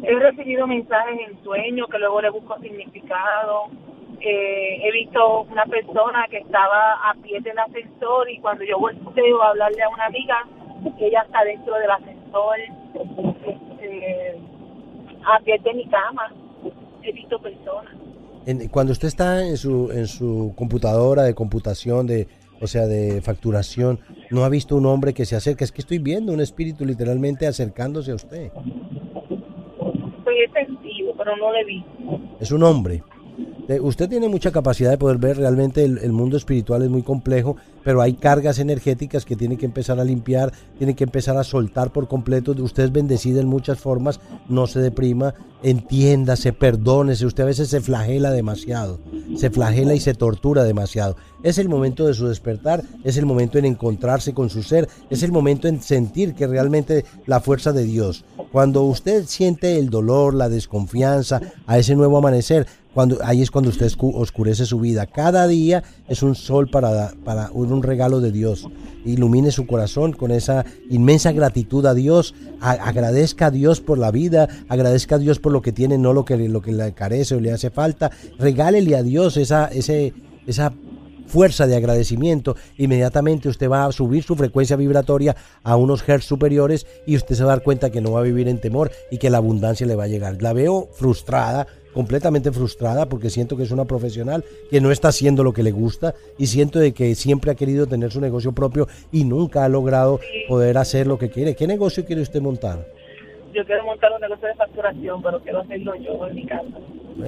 he 0.02 0.14
recibido 0.19 0.67
mensajes 0.67 1.19
en 1.29 1.43
sueños 1.45 1.88
que 1.90 1.99
luego 1.99 2.21
le 2.21 2.31
busco 2.31 2.59
significado. 2.61 3.69
Eh, 4.21 4.81
he 4.83 4.93
visto 4.93 5.43
una 5.43 5.64
persona 5.64 6.26
que 6.31 6.38
estaba 6.38 7.11
a 7.11 7.14
pie 7.23 7.40
del 7.40 7.59
ascensor 7.59 8.29
y 8.31 8.38
cuando 8.40 8.64
yo 8.64 8.79
volteo 8.79 9.43
a 9.43 9.50
hablarle 9.50 9.83
a 9.83 9.88
una 9.88 10.07
amiga, 10.07 10.47
ella 10.99 11.23
está 11.23 11.45
dentro 11.45 11.75
del 11.76 11.90
ascensor, 11.90 12.57
este, 13.47 14.38
a 15.25 15.40
pie 15.40 15.59
de 15.62 15.75
mi 15.75 15.87
cama. 15.88 16.33
He 17.02 17.12
visto 17.12 17.38
personas. 17.40 17.95
cuando 18.71 18.93
usted 18.93 19.09
está 19.09 19.47
en 19.47 19.57
su, 19.57 19.90
en 19.90 20.07
su 20.07 20.52
computadora 20.55 21.23
de 21.23 21.35
computación, 21.35 22.07
de, 22.07 22.29
o 22.61 22.67
sea, 22.67 22.87
de 22.87 23.23
facturación, 23.23 24.00
no 24.31 24.45
ha 24.45 24.49
visto 24.49 24.77
un 24.77 24.87
hombre 24.87 25.13
que 25.13 25.27
se 25.27 25.37
acerca. 25.37 25.65
Es 25.65 25.73
que 25.73 25.81
estoy 25.81 25.99
viendo 25.99 26.33
un 26.33 26.41
espíritu 26.41 26.85
literalmente 26.85 27.47
acercándose 27.47 28.13
a 28.13 28.15
usted. 28.15 28.51
He 30.27 30.49
sentido, 30.53 31.13
pero 31.19 31.37
no 31.37 31.53
le 31.53 31.65
vi. 31.65 31.85
Es 32.41 32.51
un 32.51 32.63
hombre. 32.63 33.03
Usted 33.79 34.09
tiene 34.09 34.29
mucha 34.29 34.50
capacidad 34.50 34.91
de 34.91 34.99
poder 34.99 35.19
ver 35.19 35.37
realmente 35.37 35.85
el, 35.85 36.12
mundo 36.12 36.37
espiritual 36.37 36.83
es 36.83 36.91
muy 36.91 37.03
complejo, 37.03 37.55
pero 37.85 38.03
hay 38.03 38.15
cargas 38.15 38.59
energéticas 38.59 39.25
que 39.25 39.37
tiene 39.37 39.57
que 39.57 39.67
empezar 39.67 40.00
a 40.00 40.05
limpiar, 40.05 40.53
tiene 40.77 40.97
que 40.97 41.05
empezar 41.05 41.37
a 41.37 41.45
soltar 41.45 41.93
por 41.93 42.09
completo. 42.09 42.50
Usted 42.50 42.85
es 42.85 42.93
bendecido 42.93 43.41
en 43.41 43.47
muchas 43.47 43.79
formas, 43.79 44.19
no 44.49 44.67
se 44.67 44.81
deprima, 44.81 45.35
entiéndase, 45.62 46.53
perdónese. 46.53 47.27
Usted 47.27 47.45
a 47.45 47.47
veces 47.47 47.69
se 47.69 47.81
flagela 47.81 48.33
demasiado, 48.33 48.99
se 49.37 49.50
flagela 49.50 49.95
y 49.95 50.00
se 50.00 50.15
tortura 50.15 50.65
demasiado. 50.65 51.17
Es 51.45 51.59
el 51.59 51.69
momento 51.69 52.07
de 52.07 52.15
su 52.15 52.27
despertar, 52.27 52.83
es 53.05 53.17
el 53.19 53.27
momento 53.27 53.57
en 53.59 53.67
encontrarse 53.67 54.35
con 54.35 54.50
su 54.50 54.65
ser, 54.65 54.89
es 55.11 55.23
el 55.23 55.31
momento 55.31 55.69
en 55.69 55.81
sentir 55.81 56.35
que 56.35 56.49
realmente 56.49 57.05
la 57.27 57.41
fuerza 57.41 57.73
de 57.73 57.85
Dios. 57.85 58.25
Cuando 58.53 58.83
usted 58.83 59.27
siente 59.27 59.79
el 59.79 59.91
dolor, 59.91 60.35
la 60.35 60.49
desconfianza 60.49 61.41
a 61.67 61.79
ese 61.79 61.95
nuevo 61.95 62.19
amanecer, 62.19 62.67
cuando, 62.94 63.18
ahí 63.23 63.42
es 63.42 63.50
cuando 63.50 63.70
usted 63.70 63.90
oscurece 64.00 64.66
su 64.66 64.80
vida. 64.80 65.06
Cada 65.06 65.47
día 65.47 65.82
es 66.09 66.23
un 66.23 66.35
sol 66.35 66.68
para, 66.68 67.12
para 67.25 67.50
un 67.52 67.82
regalo 67.82 68.20
de 68.20 68.32
Dios. 68.32 68.68
Ilumine 69.04 69.50
su 69.50 69.66
corazón 69.66 70.12
con 70.12 70.30
esa 70.30 70.64
inmensa 70.88 71.32
gratitud 71.32 71.87
a 71.87 71.94
Dios. 71.94 72.35
agradezca 72.61 73.47
a 73.47 73.50
Dios 73.50 73.80
por 73.80 73.99
la 73.99 74.11
vida. 74.11 74.49
Agradezca 74.68 75.16
a 75.16 75.18
Dios 75.18 75.38
por 75.38 75.52
lo 75.52 75.62
que 75.62 75.73
tiene, 75.73 75.99
no 75.99 76.12
lo 76.12 76.25
que, 76.25 76.37
lo 76.49 76.62
que 76.62 76.73
le 76.73 76.92
carece 76.92 77.35
o 77.35 77.40
le 77.40 77.52
hace 77.52 77.70
falta. 77.70 78.11
Regálele 78.38 78.97
a 78.97 79.02
Dios 79.02 79.37
esa, 79.37 79.66
ese, 79.66 80.12
esa 80.47 80.73
fuerza 81.30 81.66
de 81.66 81.76
agradecimiento, 81.76 82.56
inmediatamente 82.76 83.49
usted 83.49 83.70
va 83.70 83.87
a 83.87 83.92
subir 83.92 84.25
su 84.25 84.35
frecuencia 84.35 84.76
vibratoria 84.76 85.37
a 85.62 85.76
unos 85.76 86.06
hertz 86.06 86.25
superiores 86.25 86.87
y 87.06 87.16
usted 87.16 87.37
se 87.37 87.44
va 87.44 87.52
a 87.52 87.56
dar 87.56 87.64
cuenta 87.64 87.90
que 87.90 88.00
no 88.00 88.12
va 88.12 88.20
a 88.20 88.25
vivir 88.25 88.49
en 88.49 88.61
temor 88.61 88.90
y 89.11 89.18
que 89.18 89.30
la 89.30 89.38
abundancia 89.38 89.87
le 89.87 89.94
va 89.94 90.04
a 90.04 90.09
llegar. 90.09 90.42
La 90.42 90.52
veo 90.52 90.88
frustrada 90.92 91.68
completamente 91.92 92.52
frustrada 92.52 93.09
porque 93.09 93.30
siento 93.30 93.56
que 93.56 93.64
es 93.64 93.70
una 93.70 93.85
profesional 93.85 94.44
que 94.70 94.80
no 94.80 94.90
está 94.90 95.09
haciendo 95.09 95.44
lo 95.44 95.52
que 95.52 95.62
le 95.62 95.73
gusta 95.73 96.14
y 96.38 96.47
siento 96.47 96.78
de 96.78 96.92
que 96.92 97.14
siempre 97.14 97.50
ha 97.50 97.54
querido 97.54 97.87
tener 97.87 98.11
su 98.11 98.20
negocio 98.20 98.52
propio 98.52 98.88
y 99.12 99.25
nunca 99.25 99.64
ha 99.64 99.68
logrado 99.68 100.20
poder 100.49 100.78
hacer 100.78 101.06
lo 101.06 101.18
que 101.18 101.30
quiere. 101.30 101.54
¿Qué 101.54 101.66
negocio 101.66 102.04
quiere 102.04 102.23
usted 102.23 102.40
montar? 102.40 102.87
Yo 103.52 103.64
quiero 103.64 103.85
montar 103.85 104.12
un 104.12 104.20
negocio 104.20 104.47
de 104.47 104.54
facturación, 104.54 105.23
pero 105.23 105.40
quiero 105.40 105.61
hacerlo 105.61 105.92
yo 105.97 106.26
en 106.28 106.35
mi 106.37 106.47
casa. 106.47 106.78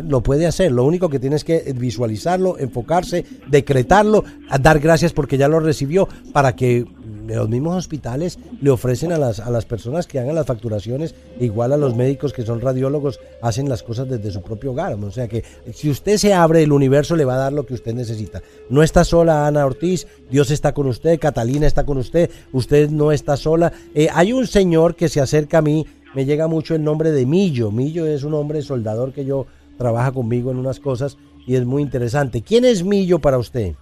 Lo 0.09 0.21
puede 0.21 0.47
hacer, 0.47 0.71
lo 0.71 0.85
único 0.85 1.09
que 1.09 1.19
tienes 1.19 1.43
que 1.45 1.73
visualizarlo, 1.75 2.59
enfocarse, 2.59 3.25
decretarlo, 3.49 4.25
dar 4.61 4.79
gracias 4.79 5.13
porque 5.13 5.37
ya 5.37 5.49
lo 5.49 5.59
recibió 5.59 6.09
para 6.33 6.55
que 6.55 6.87
los 7.27 7.49
mismos 7.49 7.77
hospitales 7.77 8.39
le 8.61 8.71
ofrecen 8.71 9.13
a 9.13 9.19
las, 9.19 9.41
a 9.41 9.51
las 9.51 9.65
personas 9.65 10.07
que 10.07 10.19
hagan 10.19 10.35
las 10.35 10.47
facturaciones, 10.47 11.15
igual 11.41 11.73
a 11.73 11.77
los 11.77 11.95
médicos 11.95 12.33
que 12.33 12.43
son 12.43 12.61
radiólogos, 12.61 13.21
hacen 13.41 13.69
las 13.69 13.83
cosas 13.83 14.09
desde 14.09 14.31
su 14.31 14.43
propio 14.43 14.73
hogar. 14.73 14.95
O 14.95 15.11
sea 15.11 15.29
que 15.29 15.45
si 15.73 15.91
usted 15.91 16.17
se 16.17 16.35
abre, 16.35 16.63
el 16.63 16.73
universo 16.73 17.17
le 17.17 17.25
va 17.25 17.35
a 17.35 17.39
dar 17.39 17.53
lo 17.53 17.67
que 17.67 17.75
usted 17.75 17.95
necesita. 17.95 18.43
No 18.69 18.83
está 18.83 19.05
sola 19.05 19.47
Ana 19.47 19.67
Ortiz, 19.67 20.07
Dios 20.31 20.51
está 20.51 20.73
con 20.73 20.87
usted, 20.87 21.19
Catalina 21.19 21.67
está 21.67 21.85
con 21.85 21.99
usted, 21.99 22.31
usted 22.53 22.91
no 22.91 23.13
está 23.13 23.37
sola. 23.37 23.73
Eh, 23.95 24.09
hay 24.13 24.33
un 24.33 24.47
señor 24.47 24.97
que 24.97 25.09
se 25.09 25.21
acerca 25.21 25.59
a 25.59 25.63
mí, 25.63 25.87
me 26.15 26.25
llega 26.25 26.47
mucho 26.47 26.75
el 26.75 26.85
nombre 26.85 27.11
de 27.11 27.27
Millo. 27.27 27.71
Millo 27.71 28.07
es 28.07 28.23
un 28.25 28.35
hombre 28.35 28.63
soldador 28.63 29.13
que 29.13 29.25
yo 29.25 29.47
trabaja 29.79 30.13
conmigo 30.13 30.51
en 30.51 30.59
unas 30.59 30.79
cosas 30.79 31.17
y 31.47 31.55
es 31.55 31.65
muy 31.65 31.83
interesante. 31.83 32.43
¿Quién 32.43 32.65
es 32.65 32.85
Millo 32.85 33.19
para 33.19 33.39
usted? 33.39 33.75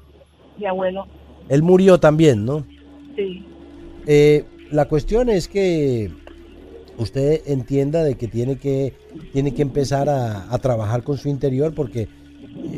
Mi 0.59 0.67
abuelo. 0.67 1.07
Él 1.49 1.63
murió 1.63 1.99
también, 1.99 2.45
¿no? 2.45 2.65
Sí. 3.21 3.45
Eh, 4.07 4.45
la 4.71 4.87
cuestión 4.87 5.29
es 5.29 5.49
que 5.49 6.11
usted 6.99 7.43
entienda 7.47 8.03
de 8.03 8.15
que 8.15 8.29
tiene 8.29 8.57
que, 8.57 8.95
tiene 9.33 9.53
que 9.53 9.63
empezar 9.63 10.09
a, 10.09 10.57
trabajar 10.59 11.03
con 11.03 11.19
su 11.19 11.29
interior 11.29 11.75
porque 11.75 12.09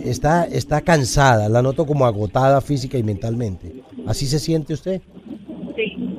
está, 0.05 0.44
está 0.44 0.81
cansada, 0.81 1.48
la 1.48 1.62
noto 1.62 1.87
como 1.87 2.07
agotada 2.07 2.61
física 2.61 2.98
y 2.98 3.02
mentalmente. 3.02 3.72
¿Así 4.07 4.26
se 4.26 4.38
siente 4.38 4.74
usted? 4.74 5.00
Sí. 5.76 6.16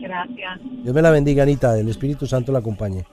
Gracias. 0.00 0.60
Dios 0.82 0.94
me 0.94 1.02
la 1.02 1.10
bendiga, 1.10 1.42
Anita. 1.42 1.78
El 1.78 1.88
Espíritu 1.88 2.26
Santo 2.26 2.52
la 2.52 2.60
acompañe. 2.60 3.04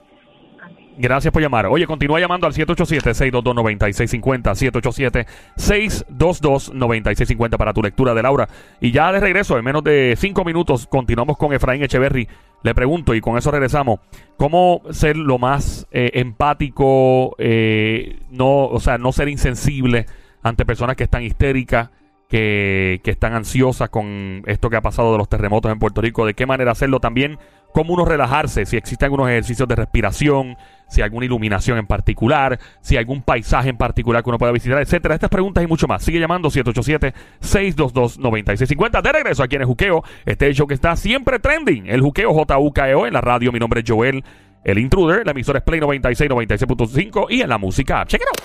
Gracias 0.98 1.30
por 1.30 1.42
llamar. 1.42 1.66
Oye, 1.66 1.86
continúa 1.86 2.18
llamando 2.18 2.46
al 2.46 2.54
787-622-9650. 2.54 5.26
787-622-9650 5.56 7.58
para 7.58 7.74
tu 7.74 7.82
lectura 7.82 8.14
de 8.14 8.22
Laura. 8.22 8.48
Y 8.80 8.92
ya 8.92 9.12
de 9.12 9.20
regreso, 9.20 9.58
en 9.58 9.64
menos 9.64 9.84
de 9.84 10.14
cinco 10.16 10.42
minutos, 10.44 10.86
continuamos 10.86 11.36
con 11.36 11.52
Efraín 11.52 11.82
Echeverry. 11.82 12.26
Le 12.62 12.74
pregunto, 12.74 13.14
y 13.14 13.20
con 13.20 13.36
eso 13.36 13.50
regresamos, 13.50 14.00
¿cómo 14.38 14.80
ser 14.90 15.18
lo 15.18 15.38
más 15.38 15.86
eh, 15.90 16.12
empático, 16.14 17.36
eh, 17.38 18.20
no, 18.30 18.64
o 18.64 18.80
sea, 18.80 18.96
no 18.96 19.12
ser 19.12 19.28
insensible 19.28 20.06
ante 20.42 20.64
personas 20.64 20.96
que 20.96 21.04
están 21.04 21.22
histéricas? 21.22 21.90
Que, 22.28 23.00
están 23.04 23.34
ansiosas 23.34 23.90
con 23.90 24.42
esto 24.46 24.70
que 24.70 24.76
ha 24.76 24.82
pasado 24.82 25.12
de 25.12 25.18
los 25.18 25.28
terremotos 25.28 25.70
en 25.70 25.78
Puerto 25.78 26.00
Rico, 26.00 26.26
de 26.26 26.34
qué 26.34 26.46
manera 26.46 26.72
hacerlo 26.72 26.98
también, 27.00 27.38
cómo 27.72 27.94
uno 27.94 28.04
relajarse, 28.04 28.66
si 28.66 28.76
existen 28.76 29.06
algunos 29.06 29.28
ejercicios 29.28 29.68
de 29.68 29.76
respiración, 29.76 30.56
si 30.88 31.00
hay 31.00 31.04
alguna 31.04 31.26
iluminación 31.26 31.78
en 31.78 31.86
particular, 31.86 32.58
si 32.80 32.96
hay 32.96 33.00
algún 33.00 33.22
paisaje 33.22 33.68
en 33.68 33.76
particular 33.76 34.22
que 34.22 34.30
uno 34.30 34.38
pueda 34.38 34.52
visitar, 34.52 34.80
etcétera. 34.80 35.14
Estas 35.14 35.30
preguntas 35.30 35.64
y 35.64 35.66
mucho 35.66 35.88
más. 35.88 36.02
Sigue 36.02 36.20
llamando 36.20 36.48
787-622-9650. 36.48 39.02
De 39.02 39.12
regreso 39.12 39.42
aquí 39.42 39.56
en 39.56 39.62
el 39.62 39.66
Juqueo, 39.66 40.04
este 40.24 40.54
show 40.54 40.66
que 40.66 40.74
está 40.74 40.94
siempre 40.96 41.38
trending, 41.38 41.86
el 41.86 42.00
Juqueo 42.00 42.32
JUKEO 42.32 43.06
en 43.06 43.12
la 43.12 43.20
radio. 43.20 43.52
Mi 43.52 43.58
nombre 43.58 43.80
es 43.80 43.90
Joel, 43.90 44.24
el 44.64 44.78
intruder. 44.78 45.26
La 45.26 45.32
emisora 45.32 45.58
es 45.58 45.64
Play 45.64 45.80
96, 45.80 46.30
96.5 46.30 47.26
y 47.30 47.42
en 47.42 47.48
la 47.48 47.58
música. 47.58 48.06
Check 48.06 48.22
it 48.22 48.28
out. 48.28 48.36